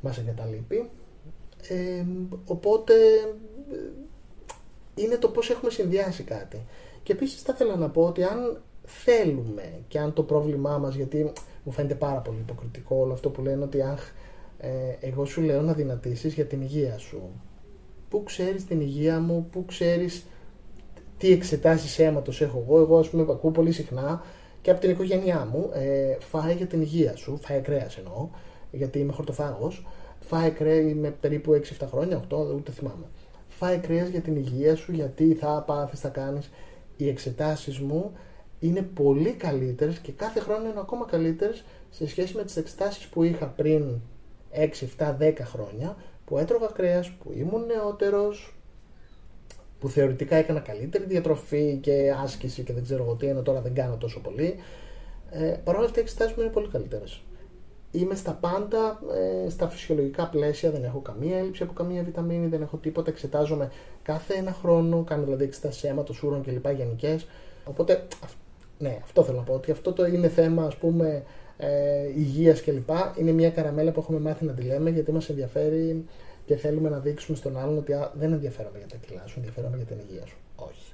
μας 0.00 0.18
εγκαταλείπει. 0.18 0.90
Ε, 1.68 2.04
οπότε 2.46 2.94
είναι 4.94 5.16
το 5.16 5.28
πώς 5.28 5.50
έχουμε 5.50 5.70
συνδυάσει 5.70 6.22
κάτι. 6.22 6.66
Και 7.02 7.12
επίσης 7.12 7.42
θα 7.42 7.52
ήθελα 7.54 7.76
να 7.76 7.90
πω 7.90 8.02
ότι 8.02 8.22
αν 8.22 8.60
θέλουμε 8.84 9.72
και 9.88 9.98
αν 9.98 10.12
το 10.12 10.22
πρόβλημά 10.22 10.78
μας, 10.78 10.94
γιατί 10.94 11.32
μου 11.62 11.72
φαίνεται 11.72 11.94
πάρα 11.94 12.20
πολύ 12.20 12.38
υποκριτικό 12.38 12.96
όλο 12.96 13.12
αυτό 13.12 13.30
που 13.30 13.42
λένε 13.42 13.64
ότι 13.64 13.82
αχ, 13.82 14.12
ε, 14.58 14.70
εγώ 15.00 15.24
σου 15.24 15.40
λέω 15.40 15.62
να 15.62 15.72
δυνατήσεις 15.72 16.34
για 16.34 16.44
την 16.44 16.60
υγεία 16.60 16.98
σου. 16.98 17.30
Πού 18.08 18.22
ξέρεις 18.22 18.64
την 18.64 18.80
υγεία 18.80 19.20
μου, 19.20 19.48
πού 19.50 19.64
ξέρεις 19.64 20.24
τι 21.18 21.32
εξετάσεις 21.32 21.98
αίματος 21.98 22.40
έχω 22.40 22.64
εγώ. 22.66 22.80
Εγώ 22.80 22.98
ας 22.98 23.08
πούμε 23.08 23.26
ακούω 23.30 23.50
πολύ 23.50 23.72
συχνά 23.72 24.22
και 24.62 24.70
από 24.70 24.80
την 24.80 24.90
οικογένειά 24.90 25.48
μου 25.52 25.70
ε, 25.74 26.16
φάει 26.20 26.54
για 26.54 26.66
την 26.66 26.80
υγεία 26.80 27.16
σου, 27.16 27.38
φάει 27.42 27.60
κρέας 27.60 27.96
εννοώ, 27.96 28.28
γιατί 28.70 28.98
είμαι 28.98 29.12
χορτοφάγος, 29.12 29.86
φάει 30.20 30.50
κρέα 30.50 30.94
με 30.94 31.10
περίπου 31.10 31.60
6-7 31.80 31.86
χρόνια, 31.90 32.24
8, 32.30 32.36
ούτε 32.56 32.72
θυμάμαι 32.72 33.04
φάει 33.58 33.78
κρέας 33.78 34.08
για 34.08 34.20
την 34.20 34.36
υγεία 34.36 34.76
σου, 34.76 34.92
γιατί 34.92 35.34
θα 35.34 35.62
πάθεις, 35.66 36.00
θα 36.00 36.08
κάνεις. 36.08 36.50
Οι 36.96 37.08
εξετάσεις 37.08 37.78
μου 37.78 38.12
είναι 38.60 38.82
πολύ 38.82 39.32
καλύτερες 39.32 39.98
και 39.98 40.12
κάθε 40.12 40.40
χρόνο 40.40 40.68
είναι 40.68 40.80
ακόμα 40.80 41.06
καλύτερες 41.10 41.64
σε 41.90 42.08
σχέση 42.08 42.36
με 42.36 42.44
τις 42.44 42.56
εξετάσεις 42.56 43.06
που 43.06 43.22
είχα 43.22 43.46
πριν 43.46 44.00
6, 44.50 44.86
7, 44.98 45.16
10 45.18 45.34
χρόνια 45.44 45.96
που 46.24 46.38
έτρωγα 46.38 46.66
κρέας, 46.66 47.10
που 47.10 47.32
ήμουν 47.36 47.66
νεότερος, 47.66 48.55
που 49.78 49.88
θεωρητικά 49.88 50.36
έκανα 50.36 50.60
καλύτερη 50.60 51.04
διατροφή 51.04 51.78
και 51.82 52.14
άσκηση 52.22 52.62
και 52.62 52.72
δεν 52.72 52.82
ξέρω 52.82 53.02
εγώ 53.02 53.14
τι, 53.14 53.26
ενώ 53.26 53.42
τώρα 53.42 53.60
δεν 53.60 53.74
κάνω 53.74 53.96
τόσο 53.96 54.20
πολύ. 54.20 54.54
Ε, 55.30 55.54
Παρ' 55.64 55.76
όλα 55.76 55.84
αυτά 55.84 55.98
οι 55.98 56.02
εξετάσεις 56.02 56.36
μου 56.36 56.42
είναι 56.42 56.52
πολύ 56.52 56.68
καλύτερες 56.68 57.20
είμαι 57.98 58.14
στα 58.14 58.32
πάντα, 58.32 59.00
ε, 59.44 59.50
στα 59.50 59.68
φυσιολογικά 59.68 60.28
πλαίσια, 60.28 60.70
δεν 60.70 60.84
έχω 60.84 60.98
καμία 61.00 61.38
έλλειψη 61.38 61.62
από 61.62 61.72
καμία 61.72 62.02
βιταμίνη, 62.02 62.46
δεν 62.46 62.62
έχω 62.62 62.76
τίποτα, 62.76 63.10
εξετάζομαι 63.10 63.70
κάθε 64.02 64.34
ένα 64.34 64.52
χρόνο, 64.52 65.04
κάνω 65.04 65.24
δηλαδή 65.24 65.44
εξετάσεις 65.44 65.84
αίματος, 65.84 66.22
ούρων 66.22 66.42
κλπ. 66.42 66.70
γενικές. 66.70 67.26
Οπότε, 67.64 68.06
ναι, 68.78 68.98
αυτό 69.02 69.22
θέλω 69.22 69.36
να 69.36 69.42
πω, 69.42 69.52
ότι 69.52 69.70
αυτό 69.70 69.92
το 69.92 70.06
είναι 70.06 70.28
θέμα 70.28 70.64
ας 70.64 70.76
πούμε 70.76 71.22
ε, 71.56 71.68
υγείας 72.16 72.62
κλπ. 72.62 72.90
Είναι 73.18 73.32
μια 73.32 73.50
καραμέλα 73.50 73.90
που 73.90 74.00
έχουμε 74.00 74.18
μάθει 74.18 74.44
να 74.44 74.52
τη 74.52 74.62
λέμε 74.62 74.90
γιατί 74.90 75.12
μας 75.12 75.28
ενδιαφέρει 75.28 76.04
και 76.46 76.56
θέλουμε 76.56 76.88
να 76.88 76.98
δείξουμε 76.98 77.36
στον 77.36 77.58
άλλον 77.58 77.78
ότι 77.78 77.92
α, 77.92 78.10
δεν 78.14 78.32
ενδιαφέρομαι 78.32 78.78
για 78.78 78.86
τα 78.86 78.96
κιλά 79.06 79.22
σου, 79.26 79.34
ενδιαφέρομαι 79.36 79.76
για 79.76 79.86
την 79.86 79.96
υγεία 80.08 80.26
σου. 80.26 80.36
Όχι. 80.56 80.92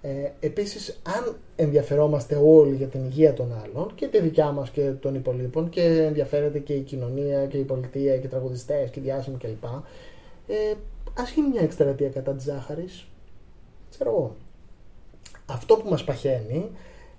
Ε, 0.00 0.30
επίσης, 0.40 1.00
αν 1.02 1.36
ενδιαφερόμαστε 1.56 2.40
όλοι 2.44 2.74
για 2.74 2.86
την 2.86 3.04
υγεία 3.04 3.32
των 3.32 3.52
άλλων 3.64 3.94
και 3.94 4.06
τη 4.06 4.20
δικιά 4.20 4.50
μας 4.50 4.70
και 4.70 4.90
των 4.90 5.14
υπολείπων 5.14 5.68
και 5.68 5.82
ενδιαφέρεται 5.82 6.58
και 6.58 6.72
η 6.72 6.80
κοινωνία 6.80 7.46
και 7.46 7.58
η 7.58 7.62
πολιτεία 7.62 8.18
και 8.18 8.26
οι 8.26 8.30
τραγουδιστές 8.30 8.90
και 8.90 9.00
οι 9.00 9.02
διάσημοι 9.02 9.36
κλπ. 9.36 9.64
Ε, 10.46 10.74
ας 11.18 11.30
γίνει 11.30 11.48
μια 11.48 11.60
εκστρατεία 11.60 12.08
κατά 12.08 12.32
της 12.32 12.44
ζάχαρης. 12.44 13.06
Ξέρω 13.90 14.10
εγώ. 14.10 14.36
Αυτό 15.46 15.76
που 15.76 15.88
μας 15.88 16.04
παχαίνει, 16.04 16.70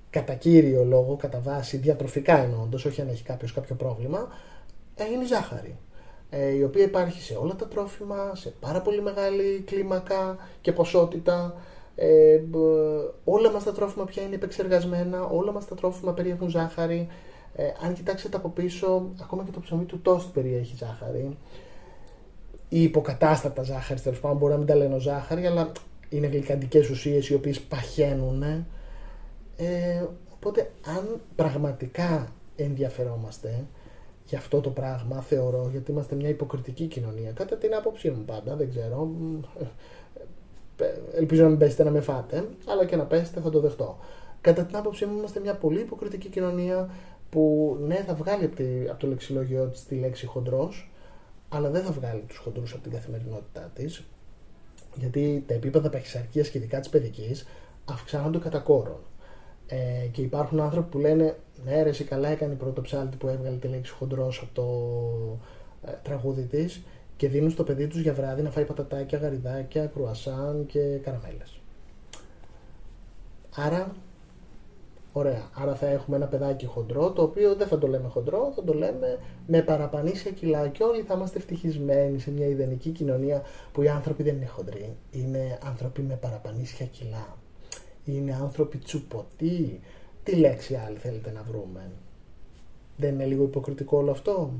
κατά 0.09 0.33
κύριο 0.33 0.83
λόγο, 0.83 1.15
κατά 1.15 1.39
βάση, 1.39 1.77
διατροφικά 1.77 2.37
εννοώντας, 2.37 2.85
όχι 2.85 3.01
αν 3.01 3.07
έχει 3.07 3.23
κάποιος 3.23 3.53
κάποιο 3.53 3.75
πρόβλημα, 3.75 4.27
ε, 4.95 5.03
είναι 5.03 5.23
η 5.23 5.27
ζάχαρη 5.27 5.77
ε, 6.35 6.55
η 6.55 6.63
οποία 6.63 6.83
υπάρχει 6.83 7.21
σε 7.21 7.35
όλα 7.35 7.55
τα 7.55 7.67
τρόφιμα, 7.67 8.31
σε 8.35 8.53
πάρα 8.59 8.81
πολύ 8.81 9.01
μεγάλη 9.01 9.63
κλίμακα 9.65 10.37
και 10.61 10.71
ποσότητα, 10.71 11.55
ε, 11.95 12.39
όλα 13.23 13.51
μας 13.51 13.63
τα 13.63 13.71
τρόφιμα 13.71 14.05
πια 14.05 14.23
είναι 14.23 14.35
επεξεργασμένα, 14.35 15.25
όλα 15.25 15.51
μας 15.51 15.67
τα 15.67 15.75
τρόφιμα 15.75 16.11
περιέχουν 16.13 16.49
ζάχαρη. 16.49 17.07
Ε, 17.55 17.63
αν 17.85 17.93
κοιτάξετε 17.93 18.37
από 18.37 18.49
πίσω, 18.49 19.09
ακόμα 19.21 19.43
και 19.43 19.51
το 19.51 19.59
ψωμί 19.59 19.83
του 19.83 20.01
τόστ 20.01 20.33
περιέχει 20.33 20.75
ζάχαρη. 20.75 21.37
Οι 22.69 22.83
υποκατάστατα 22.83 23.63
ζάχαρη, 23.63 23.99
τέλος 23.99 24.19
πάντων, 24.19 24.37
μπορεί 24.37 24.51
να 24.51 24.57
μην 24.57 24.67
τα 24.67 24.75
λένε 24.75 24.99
ζάχαρη, 24.99 25.45
αλλά 25.45 25.71
είναι 26.09 26.27
γλυκαντικές 26.27 26.89
ουσίες 26.89 27.29
οι 27.29 27.33
οποίες 27.33 27.61
παχαίνουν. 27.61 28.43
Ε, 29.57 30.03
οπότε, 30.33 30.71
αν 30.85 31.21
πραγματικά 31.35 32.31
ενδιαφερόμαστε 32.55 33.65
για 34.25 34.37
αυτό 34.37 34.61
το 34.61 34.69
πράγμα, 34.69 35.21
θεωρώ, 35.21 35.67
γιατί 35.71 35.91
είμαστε 35.91 36.15
μια 36.15 36.29
υποκριτική 36.29 36.85
κοινωνία, 36.85 37.31
κατά 37.31 37.55
την 37.55 37.75
άποψή 37.75 38.09
μου 38.09 38.23
πάντα, 38.25 38.55
δεν 38.55 38.69
ξέρω, 38.69 39.11
ελπίζω 41.13 41.43
να 41.43 41.49
μην 41.49 41.57
πέσετε 41.57 41.83
να 41.83 41.91
με 41.91 42.01
φάτε, 42.01 42.47
αλλά 42.65 42.85
και 42.85 42.95
να 42.95 43.03
πέσετε 43.03 43.39
θα 43.39 43.49
το 43.49 43.59
δεχτώ. 43.59 43.97
Κατά 44.41 44.63
την 44.65 44.75
άποψή 44.75 45.05
μου, 45.05 45.17
είμαστε 45.17 45.39
μια 45.39 45.55
πολύ 45.55 45.79
υποκριτική 45.79 46.29
κοινωνία 46.29 46.89
που 47.29 47.77
ναι, 47.81 47.95
θα 47.95 48.13
βγάλει 48.13 48.45
από, 48.89 48.99
το 48.99 49.07
λεξιλόγιο 49.07 49.65
της 49.67 49.85
τη 49.85 49.95
λέξη 49.95 50.25
χοντρός, 50.25 50.91
αλλά 51.49 51.69
δεν 51.69 51.83
θα 51.83 51.91
βγάλει 51.91 52.23
τους 52.27 52.37
χοντρούς 52.37 52.73
από 52.73 52.83
την 52.83 52.91
καθημερινότητά 52.91 53.71
της, 53.73 54.03
γιατί 54.95 55.43
τα 55.47 55.53
επίπεδα 55.53 55.89
παχυσαρκίας 55.89 56.49
και 56.49 56.57
ειδικά 56.57 56.79
της 56.79 56.89
παιδικής 56.89 57.47
αυξάνονται 57.85 58.37
κατά 58.37 58.59
κόρον. 58.59 58.99
Ε, 59.73 60.07
και 60.07 60.21
υπάρχουν 60.21 60.59
άνθρωποι 60.59 60.89
που 60.89 60.97
λένε 60.97 61.35
ναι, 61.65 61.83
ρε, 61.83 61.89
εσύ 61.89 62.03
καλά 62.03 62.29
έκανε 62.29 62.53
η 62.53 62.55
πρώτο 62.55 62.81
ψάλτη 62.81 63.17
που 63.17 63.27
έβγαλε 63.27 63.57
τη 63.57 63.67
λέξη 63.67 63.91
χοντρός 63.91 64.39
από 64.41 64.53
το 64.53 64.67
ε, 65.91 65.93
τραγούδι 66.03 66.43
της 66.43 66.83
και 67.17 67.27
δίνουν 67.27 67.49
στο 67.49 67.63
παιδί 67.63 67.87
τους 67.87 67.99
για 67.99 68.13
βράδυ 68.13 68.41
να 68.41 68.49
φάει 68.49 68.65
πατατάκια, 68.65 69.17
γαριδάκια, 69.17 69.85
κρουασάν 69.85 70.65
και 70.65 70.79
καραμέλες. 70.79 71.59
Άρα, 73.55 73.95
ωραία, 75.13 75.49
άρα 75.53 75.75
θα 75.75 75.87
έχουμε 75.87 76.15
ένα 76.15 76.25
παιδάκι 76.25 76.65
χοντρό, 76.65 77.11
το 77.11 77.21
οποίο 77.21 77.55
δεν 77.55 77.67
θα 77.67 77.77
το 77.77 77.87
λέμε 77.87 78.07
χοντρό, 78.07 78.51
θα 78.55 78.63
το 78.63 78.73
λέμε 78.73 79.17
με 79.47 79.61
παραπανήσια 79.61 80.31
κιλά 80.31 80.67
και 80.67 80.83
όλοι 80.83 81.01
θα 81.01 81.13
είμαστε 81.13 81.37
ευτυχισμένοι 81.37 82.19
σε 82.19 82.31
μια 82.31 82.47
ιδανική 82.47 82.89
κοινωνία 82.89 83.41
που 83.71 83.81
οι 83.81 83.89
άνθρωποι 83.89 84.23
δεν 84.23 84.35
είναι 84.35 84.45
χοντροί, 84.45 84.95
είναι 85.11 85.57
άνθρωποι 85.63 86.01
με 86.01 86.15
παραπανήσια 86.15 86.85
κιλά. 86.85 87.42
Είναι 88.05 88.33
άνθρωποι 88.41 88.77
τσουποτοί. 88.77 89.79
Τι 90.23 90.35
λέξη 90.35 90.75
άλλη 90.75 90.97
θέλετε 90.97 91.31
να 91.31 91.43
βρούμε; 91.43 91.91
Δεν 92.97 93.13
είναι 93.13 93.25
λίγο 93.25 93.43
υποκριτικό 93.43 93.97
όλο 93.97 94.11
αυτό; 94.11 94.51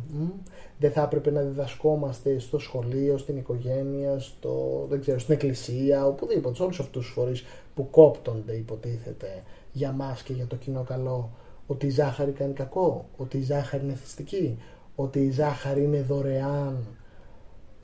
Δεν 0.80 0.92
θα 0.92 1.02
έπρεπε 1.02 1.32
να 1.32 1.42
διδασκόμαστε 1.42 2.40
στο 2.40 2.60
σχολείο, 2.60 3.18
στην 3.18 3.38
οικογένεια, 3.38 4.20
στο, 4.20 4.86
δεν 4.90 5.02
ξέρω, 5.02 5.20
στην 5.20 5.34
εκκλησία, 5.34 6.06
οπουδήποτε, 6.06 6.56
σε 6.56 6.64
όλους 6.64 6.80
αυτούς 6.80 7.06
τους 7.06 7.14
φορείς 7.14 7.44
που 7.76 7.90
κόπτονται 7.90 8.54
υποτίθεται 8.54 9.44
για 9.72 9.92
μας 9.92 10.24
και 10.24 10.34
για 10.34 10.48
το 10.48 10.56
κοινό 10.56 10.84
καλό, 10.84 11.30
ότι 11.68 11.86
η 11.86 11.90
ζάχαρη 11.90 12.32
κάνει 12.32 12.54
κακό, 12.54 13.06
ότι 13.18 13.38
η 13.38 13.42
ζάχαρη 13.42 13.84
είναι 13.84 13.94
θυστική, 13.94 14.58
ότι 14.96 15.20
η 15.20 15.32
ζάχαρη 15.32 15.84
είναι 15.84 16.02
δωρεάν, 16.02 16.86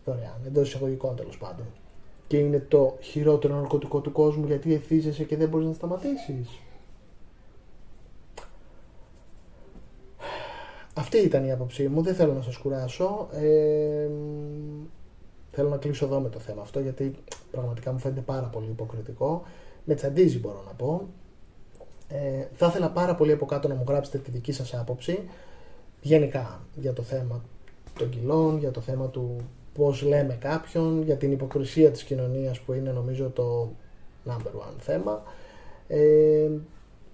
δωρεάν, 0.06 0.42
εντός 0.46 0.68
εισαγωγικών 0.68 1.16
τέλος 1.16 1.38
πάντων. 1.38 1.66
Και 2.30 2.38
είναι 2.38 2.60
το 2.60 2.98
χειρότερο 3.02 3.56
ναρκωτικό 3.56 4.00
του 4.00 4.12
κόσμου 4.12 4.46
γιατί 4.46 4.74
εθίζεσαι 4.74 5.24
και 5.24 5.38
δεν 5.38 5.50
μπορείς 5.50 5.68
να 5.68 5.74
σταματήσεις. 5.74 6.60
Αυτή 10.94 11.18
ήταν 11.18 11.46
η 11.46 11.52
άποψή 11.52 11.88
μου, 11.88 12.02
δεν 12.02 12.16
θέλω 12.16 12.34
να 12.34 12.42
σας 12.42 12.58
κουράσω. 12.58 13.28
Ε, 13.32 14.08
θέλω 15.52 15.70
να 15.70 15.78
κλείσω 15.78 16.06
εδώ 16.06 16.20
με 16.20 16.30
το 16.30 16.40
θέμα 16.40 16.62
αυτό 16.62 16.80
γιατί 16.80 17.16
πραγματικά 17.52 17.92
μου 17.92 18.00
φαίνεται 18.00 18.22
πάρα 18.22 18.46
πολύ 18.46 18.70
υποκριτικό. 18.70 19.44
Με 19.86 19.96
τσαντίζει 19.96 20.40
μπορώ 20.40 20.64
να 20.66 20.72
πω. 20.72 21.08
Ε, 22.08 22.46
θα 22.54 22.66
ήθελα 22.68 22.90
πάρα 22.90 23.16
πολύ 23.16 23.32
από 23.32 23.46
κάτω 23.46 23.68
να 23.68 23.76
μου 23.76 23.84
γράψετε 23.88 24.18
τη 24.18 24.32
δική 24.32 24.52
σας 24.52 24.74
άποψη 24.74 25.24
γενικά 26.02 26.62
για 26.76 26.94
το 26.94 27.02
θέμα 27.02 27.44
των 27.98 28.10
κιλών, 28.10 28.58
για 28.58 28.72
το 28.72 28.82
θέμα 28.82 29.08
του 29.08 29.36
πώς 29.74 30.02
λέμε 30.02 30.34
κάποιον, 30.34 31.04
για 31.04 31.18
την 31.18 31.32
υποκρισία 31.32 31.92
της 31.92 32.04
κοινωνίας 32.04 32.60
που 32.60 32.74
είναι 32.74 32.92
νομίζω 32.92 33.30
το 33.30 33.70
number 34.26 34.52
one 34.68 34.76
θέμα. 34.80 35.24
Ε, 35.88 36.50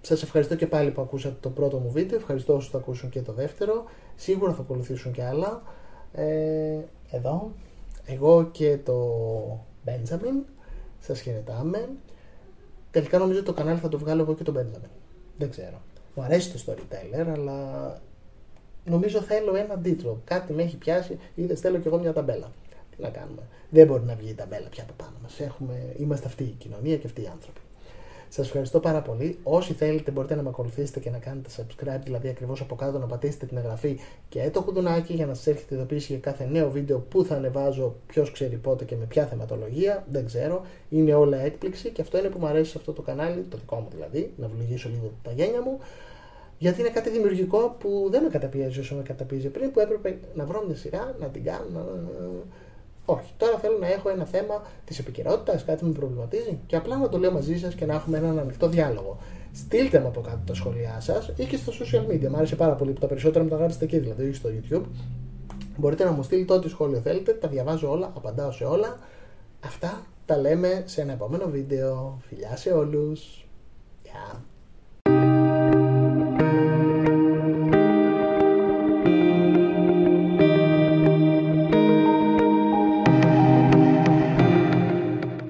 σας 0.00 0.22
ευχαριστώ 0.22 0.54
και 0.54 0.66
πάλι 0.66 0.90
που 0.90 1.00
ακούσατε 1.00 1.36
το 1.40 1.50
πρώτο 1.50 1.78
μου 1.78 1.90
βίντεο, 1.90 2.18
ευχαριστώ 2.18 2.54
όσους 2.54 2.70
θα 2.70 2.78
ακούσουν 2.78 3.08
και 3.08 3.22
το 3.22 3.32
δεύτερο, 3.32 3.84
σίγουρα 4.16 4.52
θα 4.52 4.60
ακολουθήσουν 4.60 5.12
και 5.12 5.24
άλλα. 5.24 5.62
Ε, 6.12 6.78
εδώ, 7.10 7.52
εγώ 8.06 8.48
και 8.52 8.78
το 8.84 8.96
Benjamin, 9.84 10.44
σας 11.00 11.20
χαιρετάμε. 11.20 11.88
Τελικά 12.90 13.18
νομίζω 13.18 13.42
το 13.42 13.52
κανάλι 13.52 13.78
θα 13.78 13.88
το 13.88 13.98
βγάλω 13.98 14.22
εγώ 14.22 14.34
και 14.34 14.42
το 14.42 14.54
Benjamin. 14.56 14.90
Δεν 15.38 15.50
ξέρω. 15.50 15.80
Μου 16.14 16.22
αρέσει 16.22 16.52
το 16.52 16.58
storyteller, 16.66 17.26
αλλά 17.32 18.00
νομίζω 18.86 19.20
θέλω 19.20 19.54
ένα 19.54 19.78
τίτλο. 19.78 20.20
Κάτι 20.24 20.52
με 20.52 20.62
έχει 20.62 20.76
πιάσει, 20.76 21.18
είδε 21.34 21.54
θέλω 21.54 21.78
και 21.78 21.88
εγώ 21.88 21.98
μια 21.98 22.12
ταμπέλα. 22.12 22.52
Τι 22.96 23.02
να 23.02 23.08
κάνουμε. 23.08 23.42
Δεν 23.70 23.86
μπορεί 23.86 24.04
να 24.04 24.14
βγει 24.14 24.30
η 24.30 24.34
ταμπέλα 24.34 24.68
πια 24.68 24.82
από 24.82 24.92
πάνω 24.96 25.16
μας. 25.22 25.40
Είμαστε 25.96 26.26
αυτή 26.26 26.42
η 26.42 26.54
κοινωνία 26.58 26.96
και 26.96 27.06
αυτοί 27.06 27.22
οι 27.22 27.28
άνθρωποι. 27.32 27.60
Σας 28.28 28.46
ευχαριστώ 28.46 28.80
πάρα 28.80 29.02
πολύ. 29.02 29.38
Όσοι 29.42 29.72
θέλετε 29.72 30.10
μπορείτε 30.10 30.34
να 30.34 30.42
με 30.42 30.48
ακολουθήσετε 30.48 31.00
και 31.00 31.10
να 31.10 31.18
κάνετε 31.18 31.50
subscribe, 31.56 32.00
δηλαδή 32.04 32.28
ακριβώς 32.28 32.60
από 32.60 32.74
κάτω 32.74 32.98
να 32.98 33.06
πατήσετε 33.06 33.46
την 33.46 33.56
εγγραφή 33.56 33.98
και 34.28 34.50
το 34.52 34.62
κουδουνάκι 34.62 35.12
για 35.12 35.26
να 35.26 35.34
σας 35.34 35.46
έρχεται 35.46 35.74
ειδοποίηση 35.74 36.12
για 36.12 36.20
κάθε 36.20 36.46
νέο 36.46 36.70
βίντεο 36.70 36.98
που 36.98 37.24
θα 37.24 37.34
ανεβάζω, 37.34 37.94
ποιος 38.06 38.30
ξέρει 38.30 38.56
πότε 38.56 38.84
και 38.84 38.96
με 38.96 39.04
ποια 39.04 39.26
θεματολογία. 39.26 40.04
Δεν 40.10 40.26
ξέρω. 40.26 40.62
Είναι 40.90 41.14
όλα 41.14 41.38
έκπληξη 41.38 41.90
και 41.90 42.02
αυτό 42.02 42.18
είναι 42.18 42.28
που 42.28 42.38
μου 42.38 42.46
αρέσει 42.46 42.70
σε 42.70 42.78
αυτό 42.78 42.92
το 42.92 43.02
κανάλι, 43.02 43.42
το 43.42 43.56
δικό 43.56 43.76
μου 43.76 43.88
δηλαδή, 43.94 44.32
να 44.36 44.48
βλογίσω 44.48 44.88
λίγο 44.88 45.12
τα 45.22 45.32
γένια 45.32 45.62
μου. 45.62 45.78
Γιατί 46.58 46.80
είναι 46.80 46.88
κάτι 46.88 47.10
δημιουργικό 47.10 47.76
που 47.78 48.08
δεν 48.10 48.22
με 48.22 48.28
καταπιέζει 48.28 48.80
όσο 48.80 48.94
με 48.94 49.02
καταπιέζει 49.02 49.48
πριν, 49.48 49.70
που 49.70 49.80
έπρεπε 49.80 50.18
να 50.34 50.44
βρω 50.44 50.64
μια 50.66 50.76
σειρά, 50.76 51.16
να 51.20 51.26
την 51.26 51.44
κάνω. 51.44 51.64
Να... 51.74 51.84
Όχι. 53.04 53.32
Τώρα 53.36 53.58
θέλω 53.58 53.78
να 53.78 53.86
έχω 53.86 54.08
ένα 54.08 54.24
θέμα 54.24 54.62
της 54.84 54.98
επικαιρότητας, 54.98 55.64
κάτι 55.64 55.80
που 55.80 55.86
με 55.86 55.92
προβληματίζει 55.92 56.58
και 56.66 56.76
απλά 56.76 56.96
να 56.96 57.08
το 57.08 57.18
λέω 57.18 57.32
μαζί 57.32 57.58
σας 57.58 57.74
και 57.74 57.86
να 57.86 57.94
έχουμε 57.94 58.18
έναν 58.18 58.38
ανοιχτό 58.38 58.68
διάλογο. 58.68 59.18
Στείλτε 59.52 60.00
μου 60.00 60.06
από 60.06 60.20
κάτω 60.20 60.40
τα 60.46 60.54
σχόλιά 60.54 61.00
σας 61.00 61.32
ή 61.36 61.44
και 61.44 61.56
στο 61.56 61.72
social 61.72 62.12
media. 62.12 62.28
Μ' 62.28 62.36
άρεσε 62.36 62.56
πάρα 62.56 62.74
πολύ 62.74 62.92
που 62.92 63.00
τα 63.00 63.06
περισσότερα 63.06 63.44
μου 63.44 63.50
τα 63.50 63.56
γράψετε 63.56 63.84
εκεί, 63.84 63.98
δηλαδή 63.98 64.24
όχι 64.24 64.34
στο 64.34 64.48
YouTube. 64.48 64.84
Μπορείτε 65.76 66.04
να 66.04 66.10
μου 66.10 66.22
στείλετε 66.22 66.52
ό,τι 66.52 66.68
σχόλιο 66.68 67.00
θέλετε, 67.00 67.32
τα 67.32 67.48
διαβάζω 67.48 67.90
όλα, 67.90 68.12
απαντάω 68.16 68.50
σε 68.50 68.64
όλα. 68.64 68.98
Αυτά 69.64 70.06
τα 70.26 70.36
λέμε 70.36 70.82
σε 70.86 71.00
ένα 71.00 71.12
επόμενο 71.12 71.48
βίντεο. 71.48 72.18
Φιλιά 72.28 72.56
σε 72.56 72.70
όλους! 72.70 73.46